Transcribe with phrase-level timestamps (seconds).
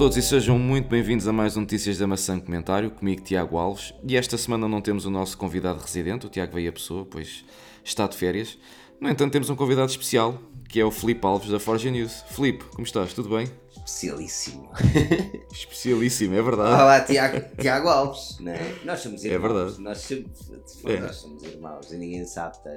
[0.00, 3.92] todos e sejam muito bem-vindos a mais um Notícias da Maçã Comentário, comigo Tiago Alves.
[4.08, 7.44] E esta semana não temos o nosso convidado residente, o Tiago veio a pessoa, pois
[7.84, 8.56] está de férias.
[8.98, 10.38] No entanto, temos um convidado especial,
[10.70, 12.24] que é o Filipe Alves da Forge News.
[12.30, 13.12] Filipe, como estás?
[13.12, 13.46] Tudo bem?
[13.76, 14.70] Especialíssimo.
[15.52, 16.82] Especialíssimo, é verdade.
[16.82, 18.76] Olá, Tiago, Tiago Alves, não é?
[18.82, 19.36] Nós somos irmãos.
[19.36, 19.82] É verdade.
[19.82, 20.98] Nós somos, É.
[20.98, 22.56] nós somos irmãos e ninguém sabe.
[22.64, 22.70] Tá?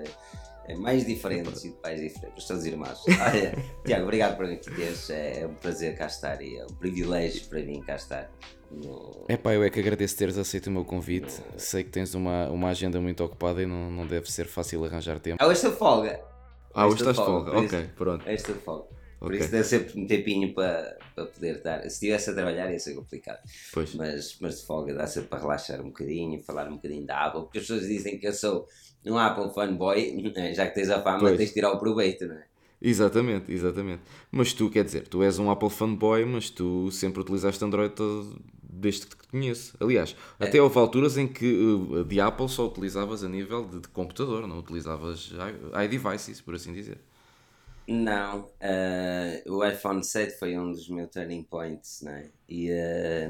[0.66, 3.04] É mais diferentes e de pais diferentes, mas todos irmãos.
[3.08, 3.54] Olha,
[3.86, 5.10] Tiago, obrigado por aqui teres.
[5.10, 8.32] É um prazer cá estar e é um privilégio para mim cá estar.
[8.72, 9.26] No...
[9.28, 11.34] É pá, eu é que agradeço teres aceito o meu convite.
[11.58, 15.20] Sei que tens uma, uma agenda muito ocupada e não, não deve ser fácil arranjar
[15.20, 15.38] tempo.
[15.42, 16.22] Ah, hoje estou folga.
[16.74, 17.52] Ah, hoje estás de folga.
[17.52, 18.24] por Ok, isso- pronto.
[18.26, 18.94] Hoje estou de folga.
[19.20, 21.82] Por isso deve ser um tempinho para, para poder dar.
[21.84, 23.40] Se estivesse a trabalhar ia ser complicado.
[23.74, 23.96] Pois.
[23.96, 27.44] mas, mas de folga dá sempre para relaxar um bocadinho, falar um bocadinho da Apple,
[27.44, 28.68] porque as pessoas dizem que eu sou
[29.06, 31.38] um Apple fanboy, eh, já que tens a fama, Pois.
[31.38, 32.44] tens de tirar o proveito, não é?
[32.82, 34.02] Exatamente, exatamente.
[34.30, 38.38] Mas tu, quer dizer, tu és um Apple fanboy, mas tu sempre utilizaste Android todo-
[38.62, 39.74] desde que te conheço.
[39.80, 40.46] Aliás, É.
[40.46, 44.46] até houve alturas em que uh, de Apple só utilizavas a nível de, de computador,
[44.48, 45.32] não utilizavas
[45.86, 46.98] iDevices, por assim dizer.
[47.88, 52.30] Não, eh, o iPhone 7 foi um dos meus turning points, não é?
[52.48, 53.30] E, eh,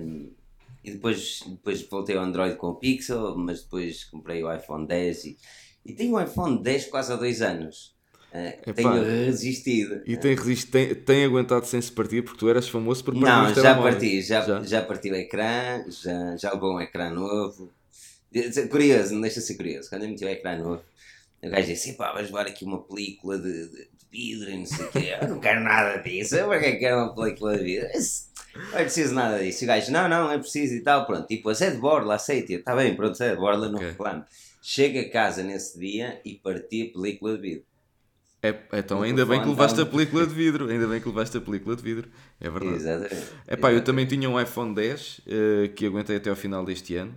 [0.84, 5.26] e depois, depois voltei ao Android com o Pixel, mas depois comprei o iPhone 10
[5.26, 5.38] e,
[5.86, 7.94] e tenho o iPhone 10 quase há dois anos.
[8.34, 8.74] Epá.
[8.74, 10.02] tenho resistido.
[10.08, 13.26] E tem, resist, tem, tem aguentado sem se partir porque tu eras famoso por partir
[13.26, 14.64] Não, já parti, já, Já?
[14.64, 14.82] já.
[14.82, 17.72] parti o ecrã, já, já levou um ecrã novo.
[18.34, 19.88] É Curioso, não deixa de ser curioso.
[19.90, 20.82] Quando eu meti o ecrã novo,
[21.44, 24.66] o gajo disse: pá, vais levar aqui uma película de, de, de vidro e não
[24.66, 25.16] sei o quê.
[25.22, 26.36] Eu não quero nada disso.
[26.36, 27.90] Eu para que é que quero uma película de vidro?
[28.56, 29.64] Não é preciso nada disso.
[29.64, 31.06] E o gajo: não, não, é preciso e tal.
[31.06, 32.54] Pronto, tipo, a de borla, aceita.
[32.54, 33.90] Está bem, pronto, é de borla, não Ok.
[33.90, 34.26] reclamo.
[34.66, 37.66] Chego a casa nesse dia e parti a película de vidro.
[38.42, 40.70] É, então O ainda bem que levaste a película de vidro.
[40.70, 42.10] Ainda bem que levaste a película de vidro.
[42.40, 42.76] É verdade.
[42.78, 43.28] Exatamente.
[43.46, 46.96] É pá, eu também tinha um iPhone 10 eh, que aguentei até ao final deste
[46.96, 47.14] ano.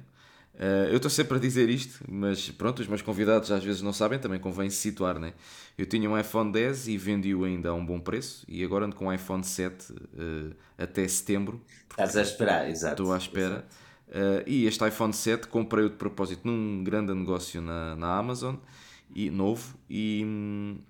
[0.58, 3.92] Eh, eu estou sempre a dizer isto, mas pronto, os meus convidados às vezes não
[3.92, 5.32] sabem, também convém se situar, né?
[5.78, 8.96] Eu tinha um iPhone 10 e vendi-o ainda a um bom preço e agora ando
[8.96, 11.62] com um iPhone 7 eh, até setembro.
[11.90, 13.02] Estás a esperar, exato.
[13.02, 13.64] Estou à espera.
[14.08, 18.56] Eh, e este iPhone 7 comprei-o de propósito num grande negócio na, na Amazon,
[19.14, 20.24] e, novo, e,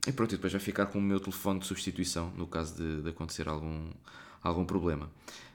[0.06, 3.03] e pronto, e depois vai ficar com o meu telefone de substituição no caso de,
[3.03, 3.91] de acontecer algum,
[4.43, 5.10] algum problema.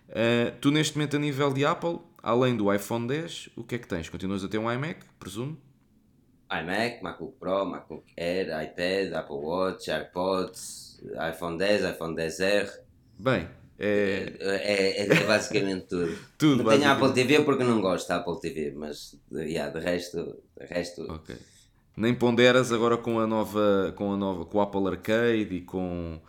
[0.09, 3.77] Eh, tu neste momento a nível de Apple, além do iPhone 10, o que é
[3.77, 4.09] que tens?
[4.09, 5.57] Continuas a ter um iMac, presumo?
[6.51, 11.01] iMac, MacBook Pro, MacBook Air, iPad, Apple Watch, AirPods,
[11.33, 12.69] iPhone 10, iPhone 10R.
[13.17, 13.47] Bem,
[13.83, 16.17] é, É, é- é basicamente tudo.
[16.37, 16.91] Tudo, não tenho.
[16.91, 21.11] Apple TV porque não gosto da Apple TV, mas de, yeah, de resto, de resto
[21.11, 21.35] ok.
[21.97, 26.19] Nem ponderas agora com a nova, com a nova, com o Apple Arcade e com,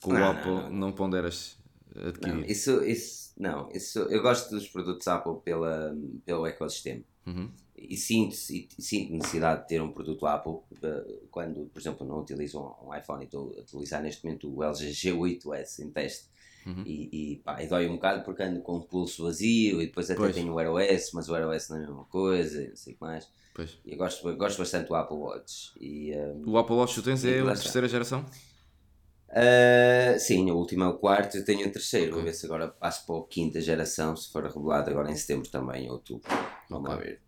[0.00, 1.56] com o Não, não, Apple, não, não, ponderas
[1.94, 2.34] adquirir?
[2.34, 7.02] não, isso, isso, não, isso, eu gosto dos produtos Apple pela, pelo ecossistema.
[7.26, 7.48] Uhum.
[7.76, 12.20] E sinto, e sinto necessidade de ter um produto Apple eh, quando, por exemplo, não
[12.20, 16.26] utilizo um iPhone e estou a utilizar neste momento o LG G8S em teste.
[16.64, 16.82] Uhum.
[16.86, 20.08] E, e, pá, e dói um bocado porque ando com o pulso vazio e depois
[20.10, 20.34] até Pois.
[20.34, 22.76] tenho o Wear OS, mas o Wear OS não é a mesma coisa, e não
[22.76, 23.28] sei o que mais.
[23.54, 23.78] Pois.
[23.84, 25.72] E eu gosto, eu gosto bastante do Apple Watch.
[25.80, 28.24] E, eh, O Apple Watch tu tens é a terceira geração?
[29.34, 32.12] eh, sim, o último é o quarto, eu tenho o terceiro.
[32.12, 32.30] Vou Ok.
[32.30, 35.86] ver se agora passo para a quinta geração, se for revelado agora em setembro também,
[35.86, 36.28] ou outubro.
[36.68, 37.06] Vamos lá Ok.
[37.06, 37.20] ver.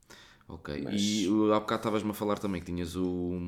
[0.49, 0.81] Ok.
[0.85, 3.41] Mas- E há bocado estavas-me a falar também que tinhas o,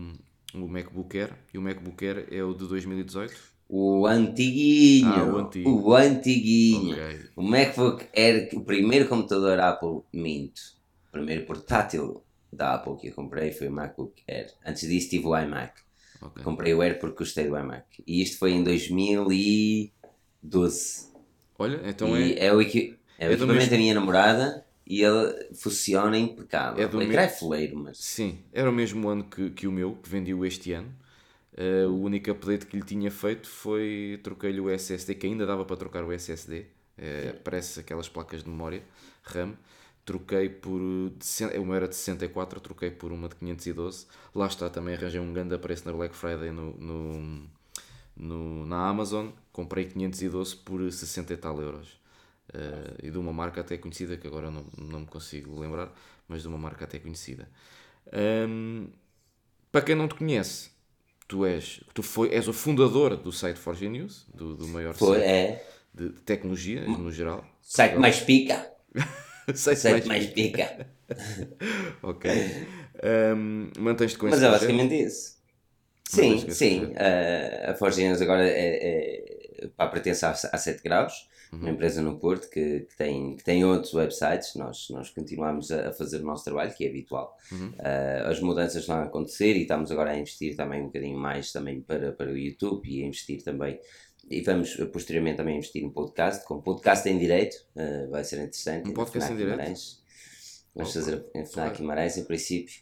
[0.54, 3.55] o MacBook Air e o MacBook Air é o de 2018?
[3.68, 5.08] O antiguinho.
[5.12, 5.70] Ah, o antigo.
[5.70, 6.92] O antiguinho.
[6.94, 7.20] Ok.
[7.36, 10.60] O MacBook Air, o primeiro computador Apple Minto,
[11.08, 12.22] o primeiro portátil
[12.52, 14.52] da Apple que eu comprei foi o MacBook Air.
[14.64, 15.72] Antes disso tive o iMac.
[16.22, 16.44] ok.
[16.44, 17.84] Comprei o Air porque gostei do iMac.
[18.06, 21.06] E isto foi em 2012.
[21.58, 24.64] Olha, então e é, é, o, equi é o é equipamento mesmo- da minha namorada
[24.86, 26.84] e ele funciona impecável.
[26.84, 29.66] É do o ecrã é mesmo- foleiro, mas sim, era o mesmo ano que, que
[29.66, 30.92] o meu, que vendi-o este ano.
[31.56, 35.64] Eh, o único update que lhe tinha feito foi troquei-lhe o SSD, que ainda dava
[35.64, 36.66] para trocar o SSD,
[36.98, 38.82] eh, parece aquelas placas de memória,
[39.24, 39.54] RAM.
[40.04, 40.80] Troquei por.
[40.80, 44.06] de O meu era de 64, troquei por uma de 512.
[44.34, 47.46] Lá está, também arranjei um grande preço na Black Friday no, no,
[48.16, 49.28] no- na Amazon.
[49.52, 51.98] Comprei 512 por 60 e tal euros.
[52.54, 55.92] Eh, e de uma marca até conhecida, que agora não, não me consigo lembrar,
[56.28, 57.48] mas de uma marca até conhecida.
[58.12, 58.88] Ahm,
[59.72, 60.70] para quem não te conhece,
[61.28, 65.18] tu és, tu foi, és o fundador do site Forge News, do, do maior foi,
[65.18, 65.66] site é.
[65.94, 67.44] de tecnologia no geral.
[67.60, 68.70] Site mais pica.
[69.54, 70.86] Site Site mais pica.
[72.02, 72.28] Ok.
[73.00, 75.36] Ahm, Mantens-te com Mas é basicamente isso.
[76.12, 76.92] Mas acho Sim, sim.
[76.96, 81.28] eh, a Forge News agora é, é, para pertence a, a 7 graus.
[81.52, 84.54] Uma empresa no Porto que, que tem, que tem outros websites.
[84.54, 87.36] Nós, nós continuamos a, a fazer o nosso trabalho, que é habitual.
[87.52, 87.68] Uhum.
[87.70, 91.52] Uh, as mudanças estão a acontecer e estamos agora a investir também um bocadinho mais
[91.52, 93.78] também para, para o YouTube e a investir também.
[94.28, 98.90] E vamos posteriormente também investir em podcast, com podcast em direito, uh, vai ser interessante.
[98.90, 100.06] Um podcast em direito?
[100.74, 102.74] Vamos oh, fazer em FNAC Guimarães, em princípio.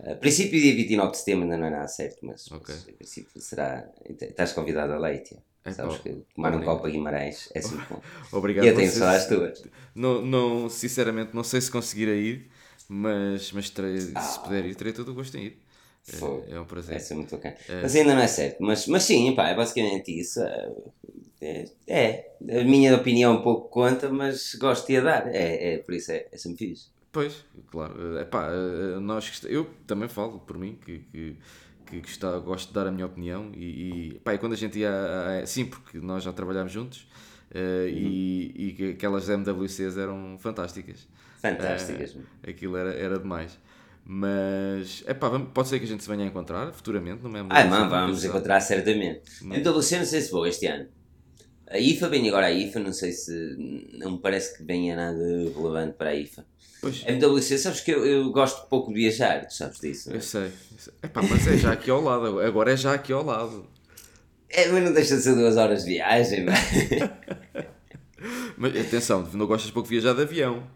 [0.00, 2.74] Uh, princípio dia 29 de setembro ainda não é nada certo, mas, okay.
[2.74, 3.88] mas em princípio será.
[4.20, 5.36] Estás convidado a leite.
[5.68, 8.00] É Sabes que tomar um copo a Guimarães é sempre bom.
[8.32, 8.80] Obrigado.
[8.80, 9.62] E só as tuas.
[9.94, 12.50] Não, não, sinceramente, não sei se conseguirá ir,
[12.88, 14.20] mas, mas terei, ah.
[14.20, 15.58] se puder ir, terei todo o gosto em ir.
[16.10, 17.00] É, é, um prazer.
[17.00, 17.56] Ser muito bacana.
[17.68, 17.82] É.
[17.82, 18.62] Mas ainda não é certo.
[18.62, 20.40] Mas, mas sim, pá, é basicamente isso.
[21.40, 25.28] É, é, a minha opinião um pouco conta, mas gosto de a dar.
[25.28, 26.86] É, é, por isso é, é sempre fixe.
[27.12, 28.18] Pois, claro.
[28.18, 28.50] É pá,
[29.00, 31.36] nós, eu também falo por mim que, que
[31.90, 34.78] que, está, gosto de dar a minha opinião e, e, pá, e quando a gente
[34.78, 37.08] ia a, sim, porque nós já trabalhámos juntos
[37.50, 37.88] uh, uhum.
[37.88, 41.08] e, e aquelas MWCs eram fantásticas.
[41.40, 42.14] Fantásticas.
[42.14, 43.58] Uh, aquilo era, era demais.
[44.04, 47.48] Mas é pá, pode ser que a gente se venha a encontrar futuramente no mesmo
[47.50, 49.20] Ah, mano, vamos encontrar certamente.
[49.42, 49.58] Mas...
[49.58, 50.88] MWC não sei se vou este ano.
[51.70, 53.32] A IFA vem agora a IFA, não sei se.
[53.98, 55.18] Não me parece que venha nada
[55.54, 56.46] relevante para a IFA.
[56.80, 57.04] Pois.
[57.06, 60.10] MWC, sabes que eu, eu gosto pouco de viajar, tu sabes disso.
[60.10, 60.20] Eu é?
[60.20, 60.52] sei.
[61.02, 63.66] Epá, mas é já aqui ao lado, agora é já aqui ao lado.
[64.48, 67.68] É, mas não deixa de ser duas horas de viagem, não é?
[68.56, 70.66] mas atenção, não gostas pouco de viajar de avião.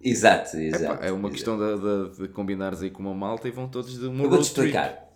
[0.00, 0.84] Exato, exato.
[0.84, 1.32] Epá, é uma exato.
[1.32, 4.30] questão de, de, de, combinares aí com uma malta e vão todos de uma Eu
[4.30, 5.10] vou-te explicar.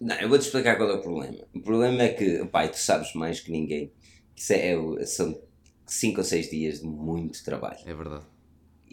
[0.00, 1.38] Não, eu vou-te explicar qual é o problema.
[1.54, 3.92] O problema é que, pai, tu sabes mais que ninguém
[4.34, 5.40] que é, são
[5.86, 7.78] 5 ou 6 dias de muito trabalho.
[7.86, 8.24] É verdade.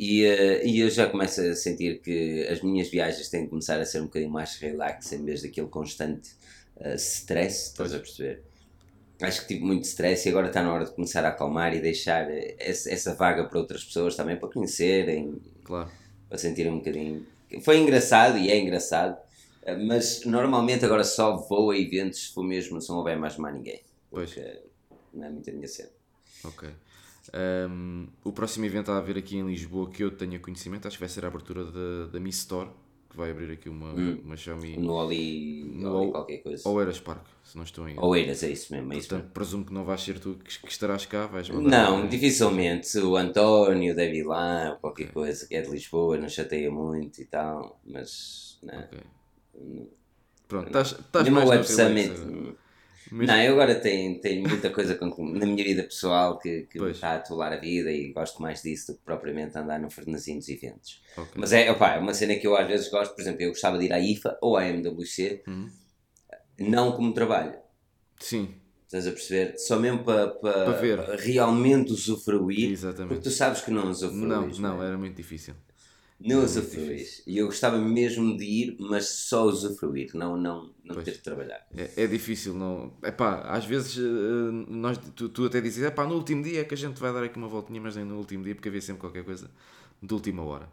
[0.01, 3.77] E, uh, e eu já começo a sentir que as minhas viagens têm de começar
[3.81, 6.29] a ser um bocadinho mais relax em vez daquele constante
[6.77, 8.41] uh, stress, estás a perceber?
[9.21, 11.81] Acho que tive muito stress e agora está na hora de começar a acalmar e
[11.81, 15.35] deixar essa, essa vaga para outras pessoas também, para conhecerem,
[15.65, 15.91] claro.
[16.29, 17.27] para sentirem um bocadinho.
[17.61, 19.17] Foi engraçado e é engraçado,
[19.63, 23.35] eh, mas normalmente agora só vou a eventos se for mesmo, se não houver mais
[23.35, 23.81] mais ninguém.
[24.09, 24.33] Pois.
[25.13, 25.89] não é muito a minha cena.
[26.45, 26.69] Ok.
[27.33, 31.01] Um, o próximo evento a haver aqui em Lisboa que eu tenha conhecimento, acho que
[31.01, 32.69] vai ser a abertura da, da Mi Store,
[33.09, 34.21] que vai abrir aqui uma, hum.
[34.23, 34.77] uma Xiaomi.
[34.77, 36.67] No Oli, no Oli qualquer coisa.
[36.67, 37.99] Ou Eras Park, se não estou em.
[37.99, 38.93] Ou Eras, é isso mesmo.
[38.93, 39.33] É Portanto, mesmo.
[39.33, 42.97] presumo que não vais ser tu que, que estarás cá, vais Não, dificilmente.
[42.99, 45.13] O António deve ir lá, qualquer okay.
[45.13, 48.59] coisa, que é de Lisboa, não chateia muito e tal, mas.
[48.63, 48.79] Não.
[48.79, 48.99] Okay.
[50.47, 52.57] Pronto, estás mais Web Summit.
[53.11, 53.27] Mas...
[53.27, 56.91] Não, eu agora tenho, tenho muita coisa com, na minha vida pessoal que, que me
[56.91, 60.37] está a atolar a vida e gosto mais disso do que propriamente andar no frenesim
[60.37, 61.01] dos eventos.
[61.13, 61.33] Okay.
[61.35, 63.77] Mas é, opa, é uma cena que eu às vezes gosto, por exemplo, eu gostava
[63.77, 65.69] de ir à IFA ou à MWC, uhum.
[66.59, 67.53] não como trabalho.
[68.19, 68.55] Sim.
[68.85, 69.57] Estás a perceber?
[69.57, 72.71] Só mesmo para, para, para realmente usufruir.
[72.71, 73.09] Exatamente.
[73.09, 74.19] Porque tu sabes que não usufruis.
[74.23, 74.87] Não, não, não é?
[74.87, 75.53] era muito difícil.
[76.19, 77.23] Não usufruís.
[77.25, 81.65] E eu gostava mesmo de ir, mas só usufruir, não, não, não ter de trabalhar.
[81.75, 82.91] É, é difícil, não.
[83.01, 86.73] Epá, às vezes eh, nós, tu, tu até dizes, epá, no último dia é que
[86.73, 88.99] a gente vai dar aqui uma voltinha, mas nem no último dia, porque havia sempre
[88.99, 89.49] qualquer coisa
[90.03, 90.67] de última hora.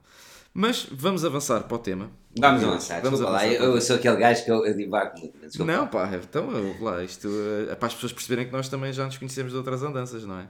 [0.52, 2.10] Mas vamos avançar para o tema.
[2.36, 3.46] Vamos avançar, vamos avançar lá.
[3.46, 5.38] Eu, eu, sou aquele gajo que eu, eu divago muito.
[5.38, 5.70] Desculpa.
[5.70, 6.48] Não, pá, então
[6.80, 7.28] lá, isto
[7.70, 10.40] é para as pessoas perceberem que nós também já nos conhecemos de outras andanças, não
[10.40, 10.48] é?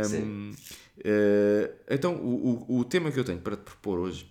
[0.00, 0.54] Um, Sim.
[0.98, 4.30] Uh, então, o, o, o, tema que eu tenho para te propor hoje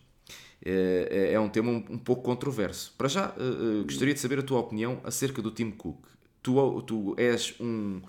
[0.63, 2.93] é, é um tema um, um pouco controverso.
[2.97, 6.07] Para já, uh, gostaria de saber a tua opinião acerca do Tim Cook.
[6.41, 8.01] Tu, tu és um.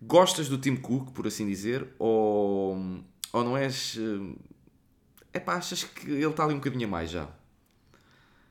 [0.00, 2.76] Gostas do Tim Cook, por assim dizer, ou,
[3.32, 3.98] ou não és.
[5.32, 7.28] É pá, achas que ele está ali um bocadinho a mais já?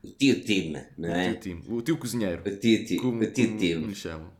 [0.03, 1.29] O tio Tim, não é?
[1.29, 2.41] O tio Tim, o tio cozinheiro.
[2.41, 3.75] O tio, tio, como, o tio Tim.
[3.75, 4.31] me chamam.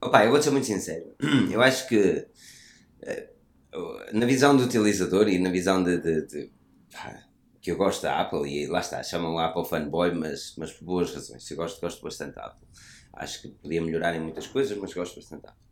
[0.00, 1.04] Opa, eu vou ser muito sincero.
[1.50, 2.26] Eu acho que
[4.12, 6.50] na visão do utilizador e na visão de, de, de
[7.60, 11.14] que eu gosto da Apple e lá está, chamam Apple fanboy, mas, mas por boas
[11.14, 11.50] razões.
[11.50, 12.66] Eu gosto, gosto bastante da Apple.
[13.12, 15.62] Acho que podia melhorar em muitas coisas, mas gosto bastante da Apple.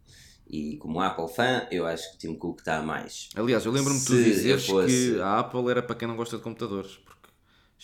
[0.49, 3.29] E como Apple fã, eu acho que o Tim Cook está a mais.
[3.35, 5.15] Aliás, eu lembro-me de tu dizeres fosse...
[5.15, 6.99] que a Apple era para quem não gosta de computadores.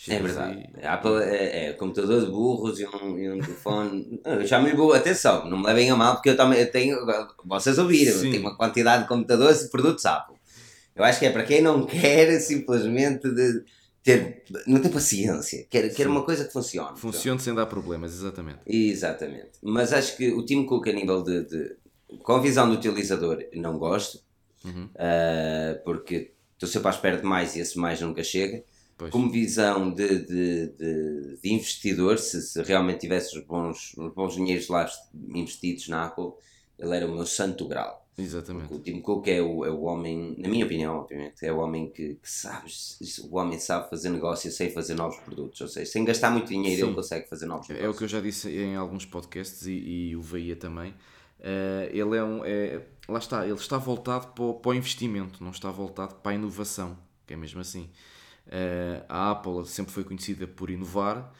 [0.07, 0.69] É verdade.
[0.81, 4.19] A Apple é, é computador de burros e um, e um telefone.
[4.25, 4.93] eu chamo-lhe burro.
[4.93, 6.97] Atenção, não me levem a mal, porque eu também eu tenho.
[7.45, 10.35] Vocês ouviram, eu tenho uma quantidade de computadores e produtos Apple.
[10.95, 13.63] Eu acho que é para quem não quer simplesmente de
[14.03, 14.43] ter.
[14.67, 16.99] não tem paciência, quer, quer uma coisa que funcione.
[16.99, 18.59] Funcione sem dar problemas, exatamente.
[18.65, 19.51] Exatamente.
[19.61, 21.43] Mas acho que o Tim Cook, a nível de.
[21.45, 21.75] de
[22.21, 24.19] com a visão do utilizador, não gosto,
[24.63, 24.85] uhum.
[24.85, 28.63] uh, porque estou sempre à espera de mais e esse mais nunca chega.
[28.97, 29.11] Pois.
[29.11, 34.35] como visão de, de, de, de investidor, se, se, realmente tivesse os bons, os bons
[34.35, 34.89] dinheiros lá
[35.29, 36.31] investidos na Apple,
[36.77, 38.01] ele era o meu santo grau.
[38.15, 38.67] Exatamente.
[38.67, 41.57] Porque o Tim Cook é o, é o homem, na minha opinião, obviamente, é o
[41.57, 42.69] homem que, que sabe,
[43.23, 46.81] o homem sabe fazer negócio sem fazer novos produtos, ou seja, sem gastar muito dinheiro
[46.81, 46.85] Sim.
[46.87, 47.97] ele consegue fazer novos É o negócios.
[47.97, 49.71] que eu já disse em alguns podcasts e,
[50.09, 50.93] e o Veia também.
[51.39, 52.45] Eh, ele é um.
[52.45, 56.31] É, lá está, ele está voltado para o, para o investimento, não está voltado para
[56.31, 56.97] a inovação,
[57.27, 57.89] que é mesmo assim.
[58.47, 61.33] Eh, a Apple sempre foi conhecida por inovar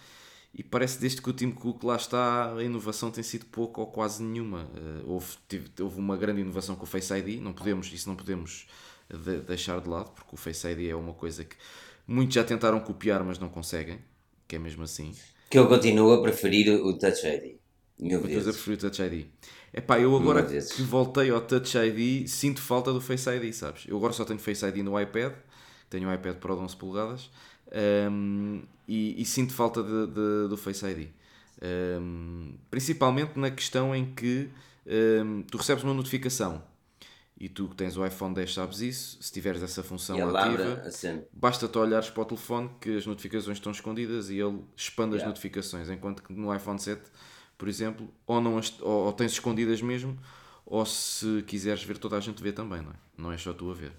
[0.55, 3.87] e parece desde que o Tim Cook lá está, a inovação tem sido pouco ou
[3.87, 4.69] quase nenhuma.
[4.75, 8.15] Eh, houve, tive- houve uma grande inovação com o Face ID, não podemos, isso não
[8.15, 8.67] podemos
[9.09, 11.55] de- deixar de lado, porque o Face ID é uma coisa que
[12.07, 13.99] muitos já tentaram copiar, mas não conseguem,
[14.47, 15.13] que é mesmo assim.
[15.49, 17.57] Que eu continuo a preferir o Touch ID.
[17.99, 18.43] Mil vezes.
[18.55, 19.25] preferi o Touch ID.
[19.73, 23.85] Epá, eu agora que voltei ao Touch ID sinto falta do Face ID, sabes?
[23.87, 25.33] Eu agora só tenho Face ID no iPad,
[25.93, 27.29] tenho um iPad Pro de 11 polegadas
[28.11, 31.07] hum, e, e sinto falta de, de- do Face ID.
[31.61, 34.49] Hum, principalmente na questão em que
[35.49, 36.61] tu recebes uma notificação
[37.39, 40.87] e tu que tens o iPhone 10 sabes isso, se tiveres essa função ativa, abre
[40.87, 41.23] a cena.
[41.31, 45.27] Basta-te olhares para o telefone que as notificações estão escondidas e ele expande as Yeah.
[45.29, 47.01] notificações, enquanto que no iPhone 7,
[47.57, 50.17] por exemplo, ou, não as, ou, ou tens escondidas mesmo,
[50.65, 52.95] ou se quiseres ver, toda a gente vê também, não é?
[53.17, 53.91] Não é só tu a ver.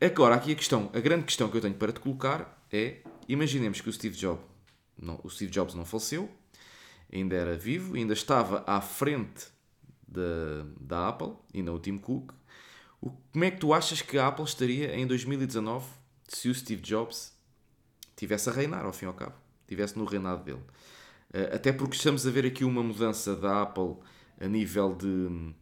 [0.00, 3.80] Agora, aqui a questão, a grande questão que eu tenho para te colocar é: imaginemos
[3.80, 4.50] que o Steve Jobs
[5.00, 6.30] não, o Steve Jobs não faleceu,
[7.12, 9.46] ainda era vivo, ainda estava à frente
[10.06, 12.32] da, da Apple, e não o Tim Cook.
[13.00, 15.86] O, como é que tu achas que a Apple estaria em 2019
[16.28, 17.32] se o Steve Jobs
[18.14, 19.34] tivesse a reinar, ao fim e ao cabo?
[19.66, 20.62] Tivesse no reinado dele?
[21.32, 23.96] Eh, Até porque estamos a ver aqui uma mudança da Apple
[24.38, 25.54] a nível de,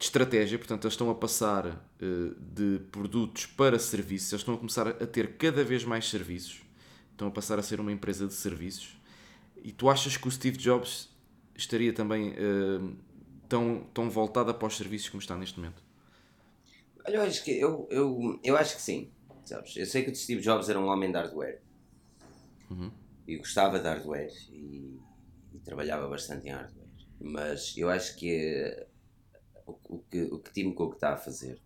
[0.00, 1.66] de estratégia, portanto, eles estão a passar
[2.00, 6.62] eh, de produtos para serviços, eles estão a começar a ter cada vez mais serviços,
[7.10, 8.98] estão a passar a ser uma empresa de serviços.
[9.62, 11.10] E tu achas que o Steve Jobs
[11.54, 12.80] estaria também eh,
[13.46, 15.82] tão, tão voltado para os serviços como está neste momento?
[17.06, 19.10] Olha, eu acho que, eu, eu, eu acho que sim.
[19.44, 19.76] Sabes?
[19.76, 21.60] Eu sei que o Steve Jobs era um homem de hardware.
[22.70, 22.90] Uhum.
[23.28, 24.98] E gostava de hardware e,
[25.52, 26.88] e trabalhava bastante em hardware.
[27.20, 28.88] Mas eu acho que
[29.70, 31.60] o, o que o que Tim Cook está a fazer.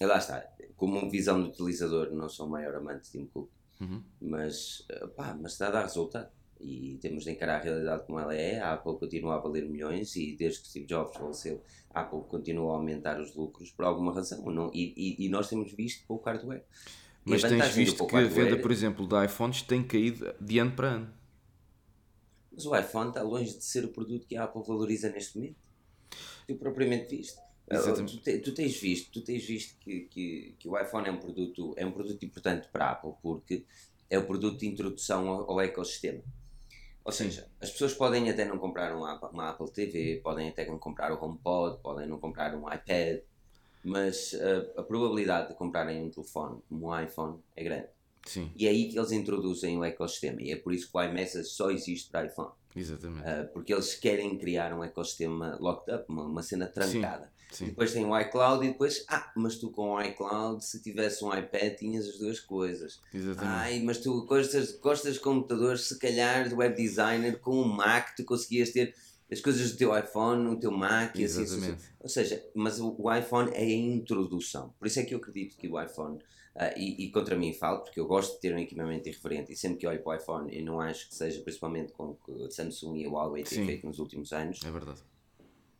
[0.00, 0.46] E lá está.
[0.76, 3.50] Como visão do utilizador, não sou o maior amante de Tim Cook.
[3.80, 4.02] Uhum.
[4.20, 6.30] Mas, eh, pá, mas está a dar resultado.
[6.60, 8.60] E temos de encarar a realidade como ela é.
[8.60, 12.72] A Apple continua a valer milhões e desde que Steve Jobs faleceu, a Apple continua
[12.72, 14.44] a aumentar os lucros por alguma razão.
[14.44, 16.64] Não, e, e, e nós temos visto pouco hardware.
[17.24, 20.88] Mas tens visto que a venda, por exemplo, de iPhones tem caído de ano para
[20.88, 21.14] ano.
[22.52, 25.56] Mas o iPhone está longe de ser o produto que a Apple valoriza neste momento.
[26.50, 27.38] Tu propriamente viste.
[27.70, 28.16] Exatamente.
[28.18, 31.18] Tu, te- tu tens visto, tu tens visto que, que, que o iPhone é um
[31.18, 33.64] produto, é um produto importante para a Apple porque
[34.08, 36.20] é o produto de introdução ao, ao ecossistema.
[37.04, 37.26] Ou Sim.
[37.26, 40.76] seja, as pessoas podem até não comprar um Apple- uma Apple TV, podem até não
[40.78, 43.20] comprar o HomePod, podem não comprar um iPad,
[43.84, 47.86] mas uh, a probabilidade de comprarem um telefone como um iPhone é grande.
[48.26, 50.40] Sim, E é aí que eles introduzem o ecossistema.
[50.42, 52.50] E é por isso que o iMessage só existe para iPhone.
[52.76, 53.22] exatamente.
[53.22, 57.30] Uh, porque eles querem criar um ecossistema locked up, uma, uma cena trancada.
[57.50, 60.80] E Sim, depois tem o iCloud e depois, ah, mas tu com o iCloud, se
[60.80, 63.00] tivesse um iPad, tinhas as duas coisas.
[63.12, 63.56] exatamente.
[63.56, 68.14] Ai, mas tu gostas, gostas de computadores, se calhar de web designer, com um Mac
[68.14, 68.94] tu conseguias ter
[69.32, 71.82] as coisas do teu iPhone, no teu Mac e assim sucessivamente.
[72.00, 74.74] Ou seja, mas o, o iPhone é a introdução.
[74.78, 76.18] Por isso é que eu acredito que o iPhone,
[76.62, 79.56] ah, e, e contra mim falo, porque eu gosto de ter um equipamento irreverente e
[79.56, 82.50] sempre que olho para o iPhone eu não acho que seja, principalmente com o que
[82.54, 85.00] Samsung e a Huawei têm feito nos últimos anos, É verdade.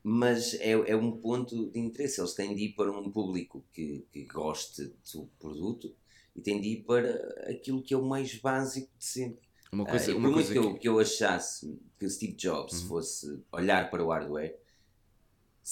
[0.03, 2.21] mas é, é um ponto de interesse.
[2.21, 5.95] Eles têm de ir para um público que, que goste do produto
[6.35, 7.11] e têm de ir para
[7.51, 9.49] aquilo que é o mais básico de sempre.
[9.73, 10.81] Uma coisa, por uma muito coisa que, eu, que...
[10.81, 12.89] que eu achasse que Steve Jobs Uhum.
[12.89, 14.57] fosse olhar para o hardware,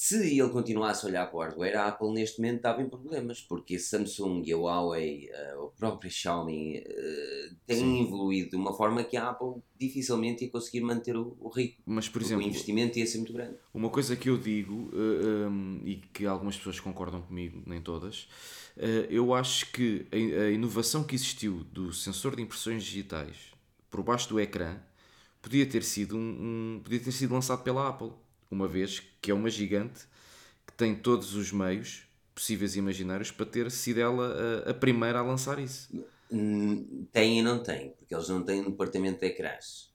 [0.00, 3.40] se ele continuasse a olhar para o hardware, a Apple neste momento estava em problemas,
[3.40, 8.02] porque a Samsung e a Huawei, ah, a própria Xiaomi, ah, têm Sim.
[8.05, 11.83] evoluído de uma forma que a Apple dificilmente ia conseguir manter o, o ritmo.
[11.85, 13.57] Mas, por exemplo, o investimento ia ser muito grande.
[13.75, 18.28] Uma coisa que eu digo, eh, um, e que algumas pessoas concordam comigo, nem todas,
[18.76, 23.35] eh, eu acho que a, inovação que existiu do sensor de impressões digitais
[23.90, 24.78] por baixo do ecrã
[25.43, 28.12] podia ter sido, um- podia ter sido lançado pela Apple,
[28.50, 30.07] uma vez que é uma gigante
[30.67, 35.19] que tem todos os meios possíveis e imaginários para ter sido ela a, a primeira
[35.19, 35.88] a lançar isso.
[36.31, 39.88] Hum, Tem e não tem, porque eles não têm um departamento de ecrãs.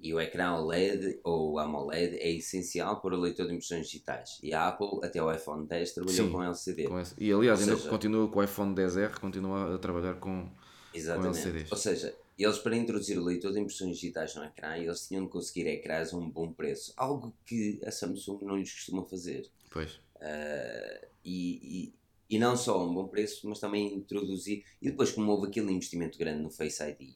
[0.00, 4.38] E o ecrã OLED ou AMOLED é essencial para o leitor de impressões digitais.
[4.42, 6.84] E a Apple, até o iPhone 10, trabalhou Sim, com LCD.
[6.84, 10.14] Com esse- E aliás, Ou ainda seja- continua com o iPhone 10R, continua a trabalhar
[10.14, 10.48] com.
[10.92, 11.38] Exatamente.
[11.38, 11.72] LCDs.
[11.72, 15.30] Ou seja, eles para introduzir o leitor de impressões digitais no ecrã, eles tinham de
[15.30, 16.92] conseguir ecrãs a um bom preço.
[16.96, 19.48] Algo que a Samsung não lhes costuma fazer.
[19.70, 19.92] Pois.
[20.16, 21.92] Uh, e,
[22.28, 24.64] e, e, não só a um bom preço, mas também introduzir.
[24.82, 27.14] E depois, como houve aquele investimento grande no Face ID,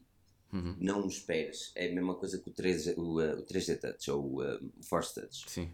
[0.52, 0.76] uhum.
[0.78, 1.72] não esperes.
[1.74, 4.72] É a mesma coisa que o, 3, o, uh, o 3D Touch ou o uh,
[4.82, 5.50] Force Touch.
[5.50, 5.70] Sim.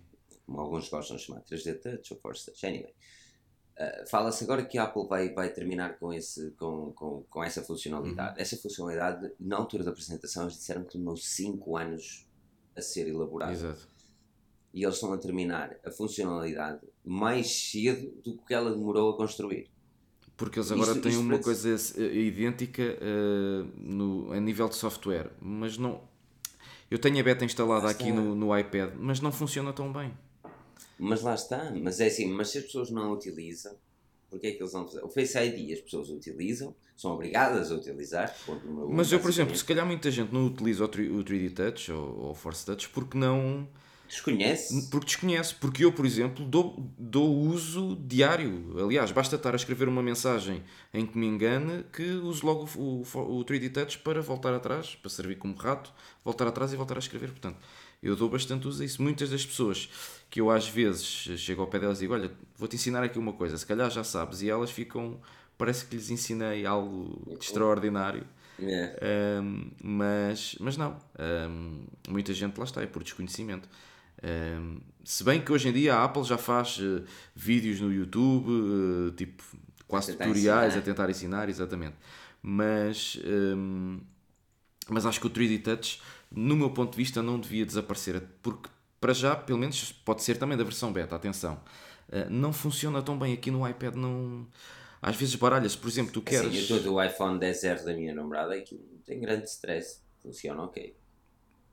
[0.46, 2.64] Como alguns gostam de chamar 3D Touch ou Force Touch.
[2.64, 2.94] Anyway.
[3.76, 7.62] Uh, Fala-se agora que a Apple vai, vai terminar com, esse, com, com, com essa
[7.62, 8.36] funcionalidade.
[8.36, 8.42] Uhum.
[8.42, 12.26] Essa funcionalidade, na altura da apresentação, eles disseram que demorou 5 anos
[12.76, 13.52] a ser elaborada.
[13.52, 13.88] Exato.
[14.72, 19.70] E eles estão a terminar a funcionalidade mais cedo do que ela demorou a construir.
[20.36, 24.74] Porque eles agora isto, têm isto uma coisa eh, idêntica uh, no, a nível de
[24.74, 26.00] software, mas não.
[26.90, 30.12] Eu tenho a beta instalada aqui no, no iPad, mas não funciona tão bem.
[30.98, 33.76] Mas lá está, mas é assim, mas se as pessoas não a utilizam,
[34.30, 35.04] porque é que eles não fazer?
[35.04, 38.34] O Face ID as pessoas utilizam, são obrigadas a utilizar.
[38.90, 42.34] Mas eu, por exemplo, se calhar muita gente não utiliza o 3D Touch ou o
[42.34, 43.68] Force Touch porque não
[44.14, 44.90] Desconhece?
[44.90, 45.54] Porque desconhece.
[45.54, 48.76] Porque eu, por exemplo, dou, dou uso diário.
[48.78, 53.02] Aliás, basta estar a escrever uma mensagem em que me engane que uso logo o,
[53.02, 55.92] o, o 3D Touch para voltar atrás, para servir como rato,
[56.24, 57.30] voltar atrás e voltar a escrever.
[57.30, 57.58] Portanto,
[58.04, 59.02] eu dou bastante uso a isso.
[59.02, 59.88] Muitas das pessoas
[60.30, 63.32] que eu às vezes chego ao pé delas e digo: Olha, vou-te ensinar aqui uma
[63.32, 64.42] coisa, se calhar já sabes.
[64.42, 65.18] E elas ficam.
[65.56, 68.26] Parece que lhes ensinei algo extraordinário.
[68.60, 68.94] Yeah.
[69.40, 70.98] Um, mas, mas não.
[71.18, 73.68] Um, muita gente lá está, é por desconhecimento.
[74.22, 78.50] Um, se bem que hoje em dia a Apple já faz uh, vídeos no YouTube,
[78.50, 79.42] uh, tipo
[79.86, 80.78] quase a tutoriais ensinar.
[80.78, 81.94] a tentar ensinar, exatamente.
[82.42, 83.18] Mas,
[84.88, 85.98] mas acho que o 3D Touch,
[86.34, 88.68] no meu ponto de vista, não devia desaparecer, porque
[89.00, 91.60] para já, pelo menos, pode ser também da versão beta, atenção,
[92.08, 94.46] uh, não funciona tão bem aqui no iPad, não.
[95.00, 96.50] Às vezes baralhas, por exemplo, tu queres.
[96.50, 98.62] Sim, eu estou do iPhone 10R da minha namorada e
[99.04, 100.96] tem grande stress, funciona ok.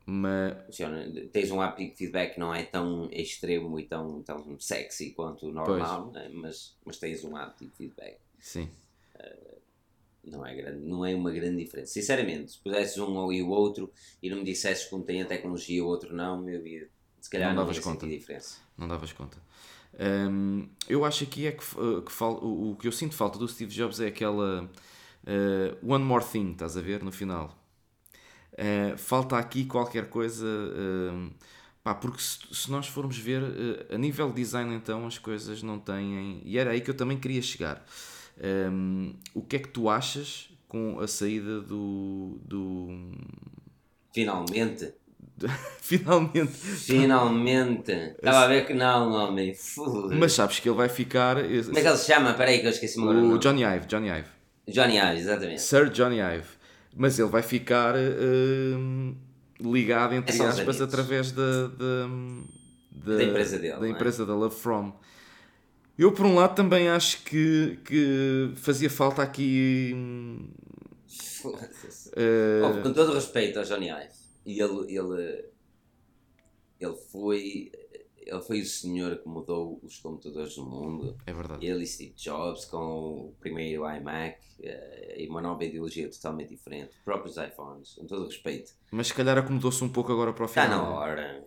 [0.05, 0.65] Mas...
[0.65, 1.09] Funciona.
[1.31, 5.53] Tens um haptic feedback que não é tão extremo e tão, tão sexy quanto o
[5.53, 6.29] normal, né?
[6.33, 8.17] mas, mas tens um haptic feedback.
[8.39, 8.69] Sim.
[9.15, 9.60] Uh,
[10.24, 11.94] não, é grande, não é uma grande diferença.
[11.94, 15.22] Sinceramente, se pusesses um ou e o outro e não me dissesses que um tem
[15.22, 16.88] a tecnologia e o outro não, eu ia,
[17.20, 18.07] se calhar não, não ia conta.
[18.07, 18.60] diferença.
[18.77, 19.38] Não davas conta.
[20.00, 23.38] Um, eu acho aqui é que, eh, que fal, o, o que eu sinto falta
[23.38, 27.62] do Steve Jobs é aquela uh, one more thing, estás a ver, no final
[28.53, 30.46] Uh, falta aqui qualquer coisa.
[30.46, 31.31] Uh,
[31.84, 33.42] pá, porque se, se, nós formos ver,
[33.90, 36.42] a nível de design, então as coisas não têm.
[36.44, 37.84] E era aí que eu também queria chegar.
[38.44, 42.39] Um, o que é que tu achas com a saída do.
[42.44, 43.11] do...
[44.13, 44.94] Finalmente!
[45.81, 46.51] Finalmente!
[46.51, 47.91] Finalmente!
[48.17, 49.55] Estava a ver que não, homem.
[50.17, 51.35] Mas sabes que ele vai ficar.
[51.35, 52.31] Como é que ele se chama?
[52.31, 53.85] Espera aí que eu esqueci o O Johnny Ive.
[53.87, 54.27] Johnny Ive.
[54.67, 55.61] Johnny Ive, exatamente.
[55.61, 56.61] Sir Johnny Ive
[56.96, 59.15] mas ele vai ficar uh,
[59.61, 62.07] ligado, entre é aspas, através da, da,
[62.91, 63.79] da, da, empresa dele.
[63.79, 63.89] Da é?
[63.89, 64.25] empresa é?
[64.25, 64.94] da Love From.
[66.01, 69.94] Eu, por um lado, também acho que, que fazia falta aqui.
[71.46, 74.09] Uh, com todo o respeito ao Johnny Ive,
[74.44, 75.46] ele, ele,
[76.79, 77.72] ele foi
[78.18, 81.16] ele foi o senhor que mudou os computadores do mundo.
[81.24, 81.64] É verdade.
[81.64, 86.96] Ele e Steve Jobs com o primeiro iMac uh, e uma nova ideologia totalmente diferente.
[87.05, 88.72] Próprios iPhones, com todo o respeito.
[88.92, 90.66] Mas se calhar acomodou-se um pouco agora para o final.
[90.66, 91.46] Está na hora.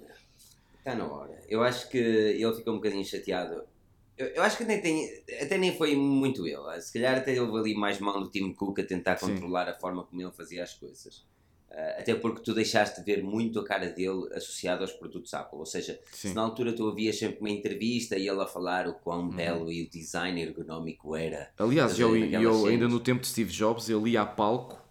[0.79, 1.43] Está na hora.
[1.49, 3.74] Eu acho que ele ficou um bocadinho chateado.
[4.17, 6.81] Eu, eu acho que nem tem, até nem foi muito ele.
[6.81, 9.29] Se calhar até houve ali mais mão do Tim Cook a tentar Sim.
[9.29, 11.27] controlar a forma como ele fazia as coisas.
[11.71, 15.59] Uh, até porque tu deixaste de ver muito a cara dele associado aos produtos Apple.
[15.59, 16.29] Ou seja, Sim.
[16.29, 19.31] se na altura tu ouvias sempre uma entrevista e ele a falar o quão uhum.
[19.31, 21.51] belo e o design ergonómico era.
[21.59, 24.85] Aliás, eu, eu ainda no tempo de Steve Jobs, ele ia a palco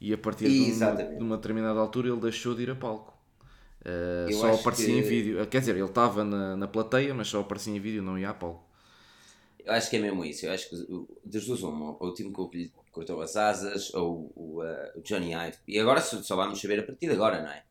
[0.00, 3.19] e a partir de uma, de uma, determinada altura ele deixou de ir a palco.
[3.80, 4.92] Uh, só aparecia que...
[4.92, 5.46] em vídeo.
[5.46, 8.34] Quer dizer, ele estava na, na plateia, mas só aparecia em vídeo, não ia a
[8.34, 8.68] palco.
[9.64, 10.46] Eu acho que é mesmo isso.
[10.46, 10.76] Eu acho que
[11.24, 15.02] das duas, uma, ou o Tim Cook lhe cortou as asas, ou o, uh, o
[15.02, 15.56] Johnny Ive.
[15.66, 17.62] E agora só vamos saber a partir de agora, não é?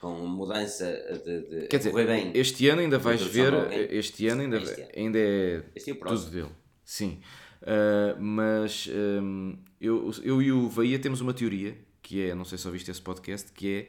[0.00, 0.86] Com mudança
[1.24, 1.40] de.
[1.42, 3.52] de Quer dizer, bem, este ano ainda vais ver.
[3.92, 4.90] Este ano ainda, este ano.
[4.96, 6.50] ainda é, é tudo dele.
[6.84, 7.20] Sim.
[7.62, 12.56] Uh, mas um, eu, eu e o Bahia temos uma teoria que é, não sei
[12.56, 13.88] se ouviste esse podcast, que é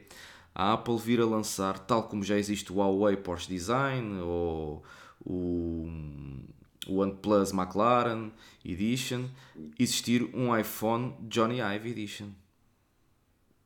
[0.54, 4.82] a Apple vir a lançar, tal como já existe o Huawei Porsche Design ou
[5.24, 5.88] o
[6.86, 8.32] o OnePlus McLaren
[8.64, 9.28] Edition,
[9.78, 12.30] existir um iPhone Johnny Ive Edition.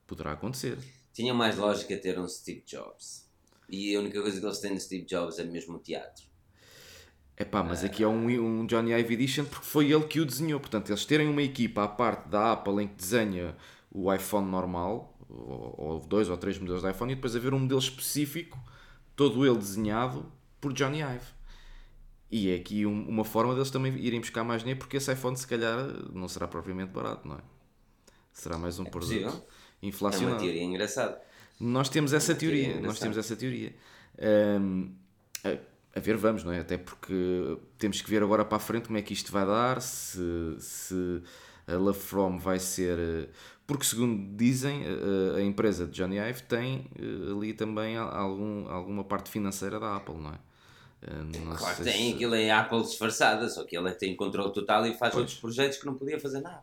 [0.07, 0.79] Poderá acontecer.
[1.12, 3.25] Tinha mais lógica ter um Steve Jobs.
[3.68, 6.25] E a única coisa que eles têm de Steve Jobs é mesmo o teatro.
[7.37, 10.27] É pá, mas aqui é um, um Johnny Ive Edition porque foi ele que o
[10.27, 10.61] desenhou.
[10.61, 13.57] Portanto, eles terem uma equipa à parte da Apple em que desenha
[13.90, 17.59] o iPhone normal, ou, ou dois ou três modelos de iPhone, e depois haver um
[17.59, 18.59] modelo específico,
[19.16, 21.27] todo ele desenhado por Johnny Ive.
[22.31, 25.37] E é aqui um- uma forma deles também irem buscar mais dinheiro, porque esse iPhone
[25.37, 25.79] se calhar
[26.12, 27.40] não será propriamente barato, não é?
[28.33, 29.29] Será mais um produto possível.
[29.29, 29.42] É uma
[29.83, 30.38] inflacionado.
[30.38, 31.20] teoria engraçada.
[31.61, 33.75] Nós temos essa teoria teoria, nós temos essa teoria.
[34.18, 34.88] Ahm,
[35.44, 36.61] a, a ver, vamos, não é?
[36.61, 37.14] Até porque
[37.79, 40.18] temos que ver agora para a frente como é que isto vai dar, se,
[40.59, 41.23] se
[41.68, 43.29] a Love From vai ser.
[43.64, 48.14] Eh, Porque, segundo dizem, a, a empresa de Johnny Ive tem eh, ali também al-
[48.14, 50.38] algum, alguma parte financeira da Apple, não é?
[51.07, 54.53] Não Claro que tem, se- aquilo é Apple disfarçada, só que ele é tem controle
[54.53, 56.62] total e faz outros projetos que não podia fazer nada.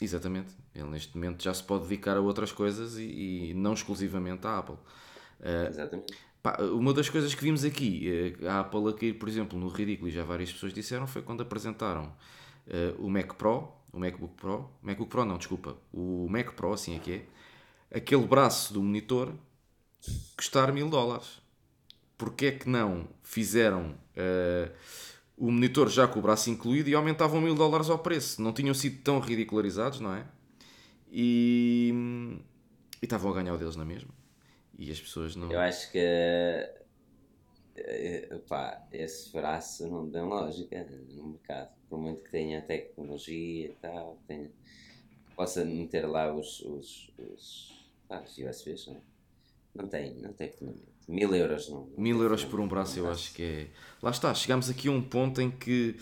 [0.00, 0.54] Exatamente.
[0.74, 4.58] Ele neste momento já se pode dedicar a outras coisas e, e não exclusivamente à
[4.58, 4.76] Apple.
[5.68, 6.14] Exatamente.
[6.72, 10.08] Uma das coisas que vimos aqui, eh, a Apple a cair, por exemplo, no ridículo,
[10.08, 12.12] e já várias pessoas disseram, foi quando apresentaram
[12.66, 16.96] eh, o Mac Pro, o MacBook Pro, MacBook Pro não, desculpa, o Mac Pro, assim
[16.96, 19.34] é que é, aquele braço do monitor
[20.36, 21.40] custar mil dólares.
[22.16, 24.70] Porquê é que não fizeram eh,
[25.36, 28.42] o monitor já com o braço incluído e aumentavam mil dólares ao preço?
[28.42, 30.26] Não tinham sido tão ridicularizados, não é?
[31.10, 31.92] E,
[33.00, 34.10] estavam a ganhar o deles na mesma.
[34.78, 35.50] E as pessoas não.
[35.50, 35.98] Eu acho que
[38.48, 41.70] pá, esse braço não tem lógica no mercado.
[41.88, 44.50] Por muito que tenha tecnologia e tal, tenha,
[45.34, 49.00] possa meter lá os, os, os, ah, os USBs, não é?
[49.74, 50.90] Não tem, não tem fundamento.
[51.08, 51.86] Mil euros não.
[51.86, 53.68] não Mil euros por um braço, eu acho que é.
[54.02, 55.96] Lá está, chegamos aqui a um ponto em que